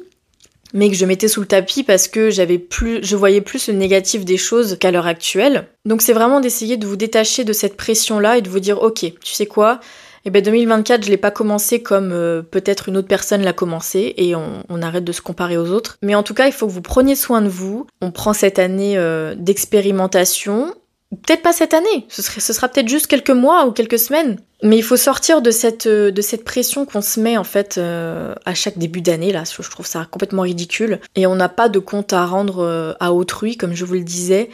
mais 0.74 0.88
que 0.88 0.96
je 0.96 1.04
mettais 1.04 1.28
sous 1.28 1.40
le 1.40 1.46
tapis 1.46 1.82
parce 1.82 2.08
que 2.08 2.30
j'avais 2.30 2.58
plus, 2.58 3.00
je 3.02 3.16
voyais 3.16 3.40
plus 3.40 3.68
le 3.68 3.74
négatif 3.74 4.24
des 4.24 4.36
choses 4.36 4.78
qu'à 4.78 4.90
l'heure 4.90 5.06
actuelle. 5.06 5.68
Donc 5.84 6.02
c'est 6.02 6.12
vraiment 6.12 6.40
d'essayer 6.40 6.76
de 6.76 6.86
vous 6.86 6.96
détacher 6.96 7.44
de 7.44 7.52
cette 7.52 7.76
pression-là 7.76 8.38
et 8.38 8.42
de 8.42 8.48
vous 8.48 8.60
dire, 8.60 8.82
ok, 8.82 9.00
tu 9.00 9.32
sais 9.34 9.46
quoi, 9.46 9.80
eh 10.24 10.30
ben 10.30 10.42
2024, 10.42 11.04
je 11.04 11.10
l'ai 11.10 11.16
pas 11.16 11.30
commencé 11.30 11.82
comme 11.82 12.12
euh, 12.12 12.42
peut-être 12.42 12.88
une 12.88 12.96
autre 12.96 13.08
personne 13.08 13.42
l'a 13.42 13.52
commencé 13.52 14.14
et 14.16 14.34
on, 14.36 14.82
arrête 14.82 15.04
de 15.04 15.12
se 15.12 15.20
comparer 15.20 15.56
aux 15.56 15.70
autres. 15.70 15.98
Mais 16.02 16.14
en 16.14 16.22
tout 16.22 16.34
cas, 16.34 16.46
il 16.46 16.52
faut 16.52 16.66
que 16.66 16.72
vous 16.72 16.82
preniez 16.82 17.14
soin 17.14 17.40
de 17.40 17.48
vous. 17.48 17.86
On 18.00 18.10
prend 18.10 18.32
cette 18.32 18.58
année 18.58 18.96
euh, 18.96 19.34
d'expérimentation. 19.36 20.74
Peut-être 21.10 21.42
pas 21.42 21.52
cette 21.52 21.74
année, 21.74 22.06
ce, 22.08 22.22
serait, 22.22 22.40
ce 22.40 22.52
sera 22.52 22.68
peut-être 22.68 22.88
juste 22.88 23.06
quelques 23.06 23.30
mois 23.30 23.66
ou 23.66 23.72
quelques 23.72 23.98
semaines. 23.98 24.38
Mais 24.62 24.78
il 24.78 24.82
faut 24.82 24.96
sortir 24.96 25.42
de 25.42 25.50
cette, 25.50 25.86
euh, 25.86 26.10
de 26.10 26.22
cette 26.22 26.44
pression 26.44 26.86
qu'on 26.86 27.02
se 27.02 27.20
met 27.20 27.36
en 27.36 27.44
fait 27.44 27.78
à 27.78 28.54
chaque 28.54 28.78
début 28.78 29.02
d'année 29.02 29.32
là. 29.32 29.42
Je 29.44 29.70
trouve 29.70 29.86
ça 29.86 30.06
complètement 30.10 30.42
ridicule. 30.42 31.00
Et 31.16 31.26
on 31.26 31.34
n'a 31.34 31.48
pas 31.48 31.68
de 31.68 31.80
compte 31.80 32.12
à 32.12 32.26
rendre 32.26 32.96
à 32.98 33.12
autrui, 33.12 33.56
comme 33.56 33.74
je 33.74 33.84
vous 33.84 33.94
le 33.94 34.04
disais 34.04 34.50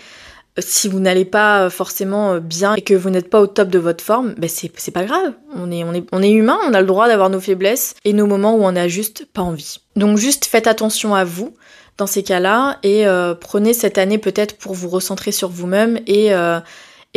si 0.58 0.88
vous 0.88 1.00
n'allez 1.00 1.24
pas 1.24 1.70
forcément 1.70 2.38
bien 2.38 2.74
et 2.74 2.82
que 2.82 2.94
vous 2.94 3.10
n'êtes 3.10 3.30
pas 3.30 3.40
au 3.40 3.46
top 3.46 3.68
de 3.68 3.78
votre 3.78 4.04
forme, 4.04 4.34
ben 4.38 4.48
c'est 4.48 4.90
pas 4.90 5.04
grave. 5.04 5.32
On 5.54 5.70
est, 5.70 6.30
humain, 6.30 6.58
on 6.66 6.74
a 6.74 6.80
le 6.80 6.86
droit 6.86 7.08
d'avoir 7.08 7.30
nos 7.30 7.40
faiblesses 7.40 7.94
et 8.04 8.12
nos 8.12 8.26
moments 8.26 8.56
où 8.56 8.64
on 8.64 8.72
n'a 8.72 8.88
juste 8.88 9.26
pas 9.26 9.42
envie. 9.42 9.78
Donc 9.96 10.18
juste 10.18 10.44
faites 10.44 10.66
attention 10.66 11.14
à 11.14 11.24
vous 11.24 11.54
dans 11.96 12.06
ces 12.06 12.22
cas-là 12.22 12.78
et 12.82 13.06
euh, 13.06 13.34
prenez 13.34 13.74
cette 13.74 13.98
année 13.98 14.18
peut-être 14.18 14.56
pour 14.56 14.74
vous 14.74 14.88
recentrer 14.88 15.32
sur 15.32 15.48
vous-même 15.48 16.00
et, 16.06 16.32
euh, 16.32 16.60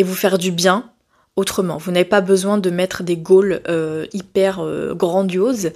vous 0.01 0.15
faire 0.15 0.39
du 0.39 0.51
bien 0.51 0.91
autrement. 1.35 1.77
Vous 1.77 1.91
n'avez 1.91 2.05
pas 2.05 2.21
besoin 2.21 2.57
de 2.57 2.69
mettre 2.69 3.03
des 3.03 3.17
goals 3.17 3.61
euh, 3.67 4.05
hyper 4.13 4.59
euh, 4.59 4.93
grandioses. 4.93 5.71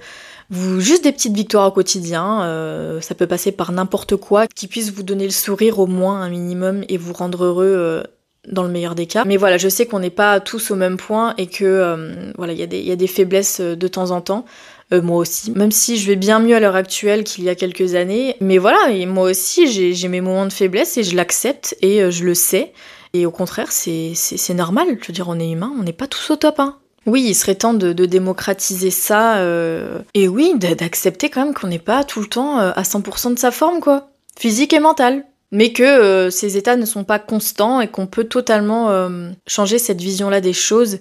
Vous, 0.50 0.80
juste 0.80 1.04
des 1.04 1.12
petites 1.12 1.34
victoires 1.34 1.66
au 1.66 1.70
quotidien, 1.72 2.42
euh, 2.42 3.00
ça 3.00 3.14
peut 3.14 3.26
passer 3.26 3.52
par 3.52 3.72
n'importe 3.72 4.16
quoi 4.16 4.46
qui 4.46 4.68
puisse 4.68 4.92
vous 4.92 5.02
donner 5.02 5.24
le 5.24 5.30
sourire 5.30 5.78
au 5.78 5.86
moins 5.86 6.20
un 6.20 6.28
minimum 6.28 6.84
et 6.88 6.96
vous 6.96 7.12
rendre 7.12 7.44
heureux 7.44 8.04
dans 8.46 8.62
le 8.62 8.68
meilleur 8.68 8.94
des 8.94 9.06
cas. 9.06 9.24
Mais 9.24 9.36
voilà, 9.36 9.58
je 9.58 9.68
sais 9.68 9.86
qu'on 9.86 9.98
n'est 9.98 10.10
pas 10.10 10.38
tous 10.38 10.70
au 10.70 10.76
même 10.76 10.96
point 10.96 11.34
et 11.36 11.48
que 11.48 12.32
voilà, 12.36 12.52
il 12.52 12.60
y, 12.60 12.76
y, 12.76 12.92
a 12.92 12.96
des 12.96 13.06
faiblesses 13.06 13.60
de 13.60 13.88
temps 13.88 14.12
en 14.12 14.20
temps. 14.20 14.44
moi 14.92 15.16
aussi, 15.16 15.50
même 15.50 15.72
si 15.72 15.96
je 15.96 16.06
vais 16.06 16.16
bien 16.16 16.38
mieux 16.38 16.54
à 16.54 16.60
l'heure 16.60 16.76
actuelle 16.76 17.24
qu'il 17.24 17.42
y 17.42 17.48
a 17.48 17.56
quelques 17.56 17.96
années. 17.96 18.36
Mais 18.40 18.58
voilà, 18.58 18.90
et 18.90 19.04
moi 19.06 19.28
aussi, 19.28 19.66
j'ai 19.92 20.08
mes 20.08 20.20
moments 20.20 20.46
de 20.46 20.52
faiblesse 20.52 20.96
et 20.96 21.02
je 21.02 21.16
l'accepte 21.16 21.76
et 21.82 22.08
je 22.10 22.24
le 22.24 22.34
sais. 22.34 22.72
Et 23.12 23.26
au 23.26 23.30
contraire, 23.30 23.72
c'est 23.72 24.54
normal. 24.54 24.98
Je 25.00 25.06
veux 25.06 25.12
dire, 25.12 25.28
on 25.28 25.40
est 25.40 25.50
humain, 25.50 25.72
on 25.78 25.82
n'est 25.82 25.92
pas 25.92 26.06
tous 26.06 26.30
au 26.30 26.36
top. 26.36 26.60
Hein. 26.60 26.78
Oui, 27.06 27.24
il 27.28 27.34
serait 27.34 27.54
temps 27.54 27.74
de, 27.74 27.92
démocratiser 27.92 28.90
ça. 28.90 29.38
Euh, 29.38 30.00
et 30.14 30.26
oui, 30.28 30.54
d'accepter 30.58 31.30
quand 31.30 31.44
même 31.44 31.54
qu'on 31.54 31.68
n'est 31.68 31.78
pas 31.78 32.02
tout 32.02 32.20
le 32.20 32.26
temps 32.26 32.58
euh, 32.58 32.72
à 32.74 32.82
100% 32.82 33.34
de 33.34 33.38
sa 33.38 33.52
forme, 33.52 33.80
quoi. 33.80 34.10
Physique 34.36 34.72
et 34.72 34.80
mentale. 34.80 35.24
Mais 35.52 35.72
que 35.72 35.84
euh, 35.84 36.30
ces 36.30 36.56
états 36.56 36.74
ne 36.74 36.84
sont 36.84 37.04
pas 37.04 37.20
constants 37.20 37.80
et 37.80 37.86
qu'on 37.86 38.08
peut 38.08 38.24
totalement 38.24 39.08
changer 39.46 39.78
cette 39.78 40.00
vision-là 40.00 40.40
des 40.40 40.52
choses, 40.52 40.98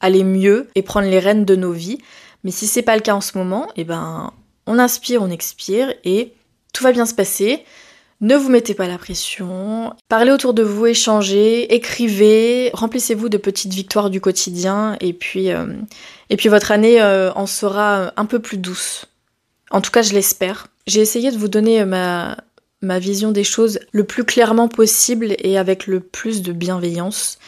aller 0.00 0.24
mieux 0.24 0.68
et 0.74 0.82
prendre 0.82 1.08
les 1.08 1.18
rênes 1.18 1.44
de 1.44 1.54
nos 1.54 1.72
vies. 1.72 1.98
Mais 2.44 2.50
si 2.50 2.66
c'est 2.66 2.82
pas 2.82 2.96
le 2.96 3.02
cas 3.02 3.14
en 3.14 3.20
ce 3.20 3.36
moment, 3.36 3.68
eh 3.76 3.84
ben, 3.84 4.32
on 4.66 4.78
inspire, 4.78 5.22
on 5.22 5.30
expire 5.30 5.92
et 6.04 6.32
tout 6.72 6.82
va 6.82 6.92
bien 6.92 7.04
se 7.04 7.14
passer. 7.14 7.64
Ne 8.22 8.36
vous 8.36 8.50
mettez 8.50 8.74
pas 8.74 8.86
la 8.86 8.98
pression. 8.98 9.92
Parlez 10.08 10.30
autour 10.30 10.54
de 10.54 10.62
vous, 10.62 10.86
échangez, 10.86 11.74
écrivez, 11.74 12.70
remplissez-vous 12.72 13.28
de 13.28 13.36
petites 13.36 13.74
victoires 13.74 14.10
du 14.10 14.20
quotidien 14.20 14.96
et 15.00 15.12
puis, 15.12 15.50
euh, 15.50 15.66
et 16.30 16.36
puis 16.36 16.48
votre 16.48 16.70
année 16.70 17.02
euh, 17.02 17.32
en 17.32 17.46
sera 17.46 18.12
un 18.16 18.24
peu 18.24 18.38
plus 18.38 18.58
douce. 18.58 19.06
En 19.72 19.80
tout 19.80 19.90
cas, 19.90 20.02
je 20.02 20.12
l'espère. 20.12 20.68
J'ai 20.86 21.00
essayé 21.00 21.32
de 21.32 21.36
vous 21.36 21.48
donner 21.48 21.84
ma, 21.84 22.36
ma 22.80 23.00
vision 23.00 23.32
des 23.32 23.42
choses 23.42 23.80
le 23.90 24.04
plus 24.04 24.22
clairement 24.22 24.68
possible 24.68 25.34
et 25.38 25.58
avec 25.58 25.88
le 25.88 25.98
plus 25.98 26.42
de 26.42 26.52
bienveillance. 26.52 27.38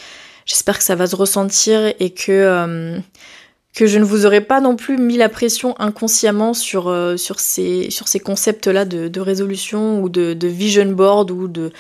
J'espère 0.44 0.78
que 0.78 0.84
ça 0.84 0.96
va 0.96 1.06
se 1.06 1.14
ressentir 1.14 1.92
et 2.00 2.10
que 2.10 2.32
euh, 2.32 2.98
que 3.74 3.86
je 3.86 3.98
ne 3.98 4.04
vous 4.04 4.24
aurais 4.24 4.40
pas 4.40 4.60
non 4.60 4.76
plus 4.76 4.96
mis 4.96 5.16
la 5.16 5.28
pression 5.28 5.74
inconsciemment 5.80 6.54
sur, 6.54 6.88
euh, 6.88 7.16
sur 7.16 7.40
ces, 7.40 7.90
sur 7.90 8.06
ces 8.06 8.20
concepts-là 8.20 8.84
de, 8.84 9.20
résolution 9.20 10.00
ou 10.02 10.08
de, 10.08 10.46
vision 10.46 10.86
board 10.92 11.30
ou 11.30 11.48
de 11.48 11.72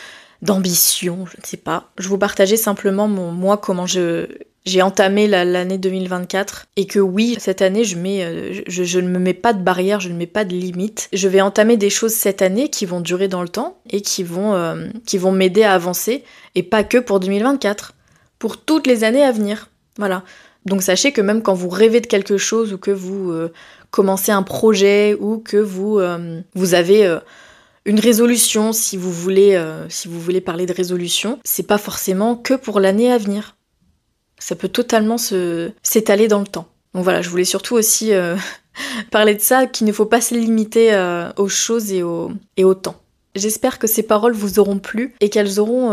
d'ambition, 0.42 1.24
je 1.24 1.40
ne 1.40 1.46
sais 1.46 1.56
pas. 1.56 1.90
Je 1.96 2.06
vous 2.06 2.18
partageais 2.18 2.58
simplement 2.58 3.08
mon 3.08 3.32
moi 3.32 3.56
comment 3.56 3.86
je 3.86 4.26
j'ai 4.66 4.82
entamé 4.82 5.26
l'année 5.26 5.78
2024 5.78 6.66
et 6.76 6.86
que 6.86 6.98
oui, 6.98 7.36
cette 7.38 7.60
année, 7.60 7.84
je, 7.84 7.98
mets, 7.98 8.24
euh, 8.24 8.62
je, 8.66 8.98
ne 8.98 9.08
me 9.08 9.18
mets 9.18 9.34
pas 9.34 9.52
de 9.52 9.62
barrière, 9.62 10.00
je 10.00 10.08
ne 10.08 10.14
mets 10.14 10.26
pas 10.26 10.44
de 10.44 10.54
limite. 10.54 11.08
Je 11.12 11.28
vais 11.28 11.42
entamer 11.42 11.76
des 11.76 11.90
choses 11.90 12.14
cette 12.14 12.40
année 12.40 12.70
qui 12.70 12.86
vont 12.86 13.00
durer 13.00 13.28
dans 13.28 13.42
le 13.42 13.48
temps 13.48 13.78
et 13.90 14.00
qui 14.00 14.22
vont, 14.22 14.54
euh, 14.54 14.88
qui 15.04 15.18
vont 15.18 15.32
m'aider 15.32 15.64
à 15.64 15.74
avancer 15.74 16.24
et 16.54 16.62
pas 16.62 16.82
que 16.82 16.96
pour 16.96 17.20
2024, 17.20 17.92
pour 18.38 18.56
toutes 18.56 18.86
les 18.86 19.04
années 19.04 19.22
à 19.22 19.32
venir. 19.32 19.68
Voilà. 19.98 20.24
Donc 20.66 20.82
sachez 20.82 21.12
que 21.12 21.20
même 21.20 21.42
quand 21.42 21.54
vous 21.54 21.68
rêvez 21.68 22.00
de 22.00 22.06
quelque 22.06 22.38
chose 22.38 22.72
ou 22.72 22.78
que 22.78 22.90
vous 22.90 23.30
euh, 23.30 23.52
commencez 23.90 24.32
un 24.32 24.42
projet 24.42 25.16
ou 25.20 25.38
que 25.38 25.58
vous, 25.58 25.98
euh, 25.98 26.40
avez 26.72 27.06
euh, 27.06 27.18
une 27.84 28.00
résolution, 28.00 28.72
si 28.72 28.96
vous 28.96 29.12
voulez, 29.12 29.60
parler 30.44 30.66
de 30.66 30.72
résolution, 30.72 31.38
c'est 31.44 31.66
pas 31.66 31.78
forcément 31.78 32.34
que 32.36 32.54
pour 32.54 32.80
l'année 32.80 33.12
à 33.12 33.18
venir. 33.18 33.56
Ça 34.38 34.56
peut 34.56 34.68
totalement 34.68 35.16
s'étaler 35.18 36.28
dans 36.28 36.40
le 36.40 36.46
temps. 36.46 36.66
Donc 36.94 37.04
voilà, 37.04 37.22
je 37.22 37.28
voulais 37.28 37.44
surtout 37.44 37.74
aussi 37.74 38.12
parler 39.10 39.34
de 39.34 39.40
ça, 39.40 39.66
qu'il 39.66 39.86
ne 39.86 39.92
faut 39.92 40.06
pas 40.06 40.22
se 40.22 40.34
limiter 40.34 40.96
aux 41.36 41.48
choses 41.48 41.92
et 41.92 42.02
au, 42.02 42.32
et 42.56 42.64
au 42.64 42.74
temps. 42.74 42.96
J'espère 43.34 43.78
que 43.78 43.86
ces 43.86 44.02
paroles 44.02 44.32
vous 44.32 44.58
auront 44.58 44.78
plu 44.78 45.14
et 45.20 45.28
qu'elles 45.28 45.60
auront 45.60 45.92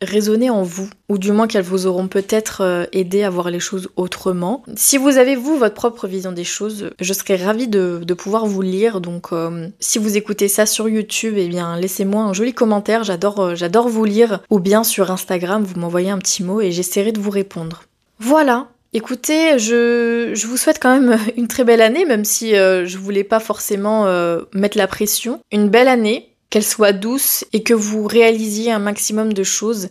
résonner 0.00 0.48
en 0.50 0.62
vous, 0.62 0.88
ou 1.08 1.18
du 1.18 1.32
moins 1.32 1.46
qu'elles 1.46 1.62
vous 1.62 1.86
auront 1.86 2.08
peut-être 2.08 2.60
euh, 2.62 2.84
aidé 2.92 3.24
à 3.24 3.30
voir 3.30 3.50
les 3.50 3.60
choses 3.60 3.88
autrement. 3.96 4.62
Si 4.76 4.96
vous 4.96 5.18
avez 5.18 5.34
vous 5.34 5.56
votre 5.56 5.74
propre 5.74 6.06
vision 6.06 6.32
des 6.32 6.44
choses, 6.44 6.90
je 7.00 7.12
serais 7.12 7.36
ravie 7.36 7.68
de, 7.68 8.04
pouvoir 8.14 8.46
vous 8.46 8.62
lire. 8.62 9.00
Donc 9.00 9.32
euh, 9.32 9.68
si 9.80 9.98
vous 9.98 10.16
écoutez 10.16 10.48
ça 10.48 10.66
sur 10.66 10.88
YouTube, 10.88 11.34
eh 11.36 11.48
bien 11.48 11.76
laissez-moi 11.76 12.22
un 12.22 12.32
joli 12.32 12.52
commentaire, 12.52 13.04
j'adore 13.04 13.40
euh, 13.40 13.54
j'adore 13.54 13.88
vous 13.88 14.04
lire, 14.04 14.40
ou 14.50 14.60
bien 14.60 14.84
sur 14.84 15.10
Instagram, 15.10 15.62
vous 15.64 15.78
m'envoyez 15.78 16.10
un 16.10 16.18
petit 16.18 16.42
mot 16.42 16.60
et 16.60 16.72
j'essaierai 16.72 17.12
de 17.12 17.20
vous 17.20 17.30
répondre. 17.30 17.82
Voilà, 18.18 18.68
Écoutez, 18.94 19.58
je, 19.58 20.30
je, 20.32 20.46
vous 20.46 20.56
souhaite 20.56 20.78
quand 20.80 20.98
même 20.98 21.18
une 21.36 21.46
très 21.46 21.62
belle 21.62 21.82
année, 21.82 22.06
même 22.06 22.24
si 22.24 22.52
je 22.52 22.96
voulais 22.96 23.22
pas 23.22 23.38
forcément 23.38 24.06
mettre 24.54 24.78
la 24.78 24.86
pression. 24.86 25.40
Une 25.52 25.68
belle 25.68 25.88
année, 25.88 26.30
qu'elle 26.50 26.64
soit 26.64 26.92
douce 26.92 27.44
et 27.52 27.62
que 27.62 27.74
vous 27.74 28.06
réalisiez 28.06 28.72
un 28.72 28.78
maximum 28.78 29.32
de 29.32 29.42
choses 29.42 29.88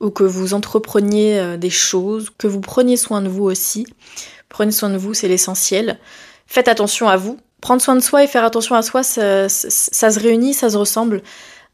ou 0.00 0.10
que 0.10 0.24
vous 0.24 0.54
entrepreniez 0.54 1.38
euh, 1.38 1.56
des 1.56 1.70
choses, 1.70 2.30
que 2.38 2.46
vous 2.46 2.60
preniez 2.60 2.96
soin 2.96 3.20
de 3.20 3.28
vous 3.28 3.44
aussi. 3.44 3.86
Prenez 4.48 4.72
soin 4.72 4.90
de 4.90 4.96
vous, 4.96 5.14
c'est 5.14 5.28
l'essentiel. 5.28 5.98
Faites 6.46 6.68
attention 6.68 7.08
à 7.08 7.16
vous. 7.16 7.38
Prendre 7.60 7.82
soin 7.82 7.94
de 7.94 8.00
soi 8.00 8.24
et 8.24 8.26
faire 8.26 8.44
attention 8.44 8.74
à 8.74 8.82
soi, 8.82 9.02
ça, 9.02 9.48
se 9.48 10.18
réunit, 10.18 10.54
ça 10.54 10.70
se 10.70 10.76
ressemble. 10.78 11.22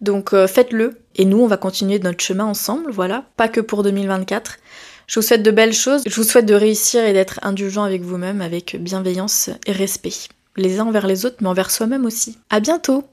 Donc 0.00 0.34
euh, 0.34 0.48
faites-le. 0.48 0.98
Et 1.14 1.24
nous, 1.24 1.38
on 1.38 1.46
va 1.46 1.56
continuer 1.56 1.98
notre 2.00 2.22
chemin 2.22 2.44
ensemble, 2.44 2.90
voilà. 2.90 3.24
Pas 3.36 3.48
que 3.48 3.60
pour 3.60 3.84
2024. 3.84 4.58
Je 5.06 5.20
vous 5.20 5.26
souhaite 5.26 5.44
de 5.44 5.52
belles 5.52 5.72
choses. 5.72 6.02
Je 6.04 6.14
vous 6.16 6.24
souhaite 6.24 6.46
de 6.46 6.54
réussir 6.54 7.04
et 7.04 7.12
d'être 7.12 7.38
indulgent 7.42 7.84
avec 7.84 8.02
vous-même, 8.02 8.40
avec 8.40 8.76
bienveillance 8.80 9.50
et 9.66 9.72
respect. 9.72 10.28
Les 10.56 10.80
uns 10.80 10.86
envers 10.86 11.06
les 11.06 11.24
autres, 11.24 11.36
mais 11.40 11.48
envers 11.48 11.70
soi-même 11.70 12.04
aussi. 12.04 12.36
À 12.50 12.58
bientôt! 12.58 13.04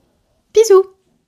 Bisous 0.55 0.85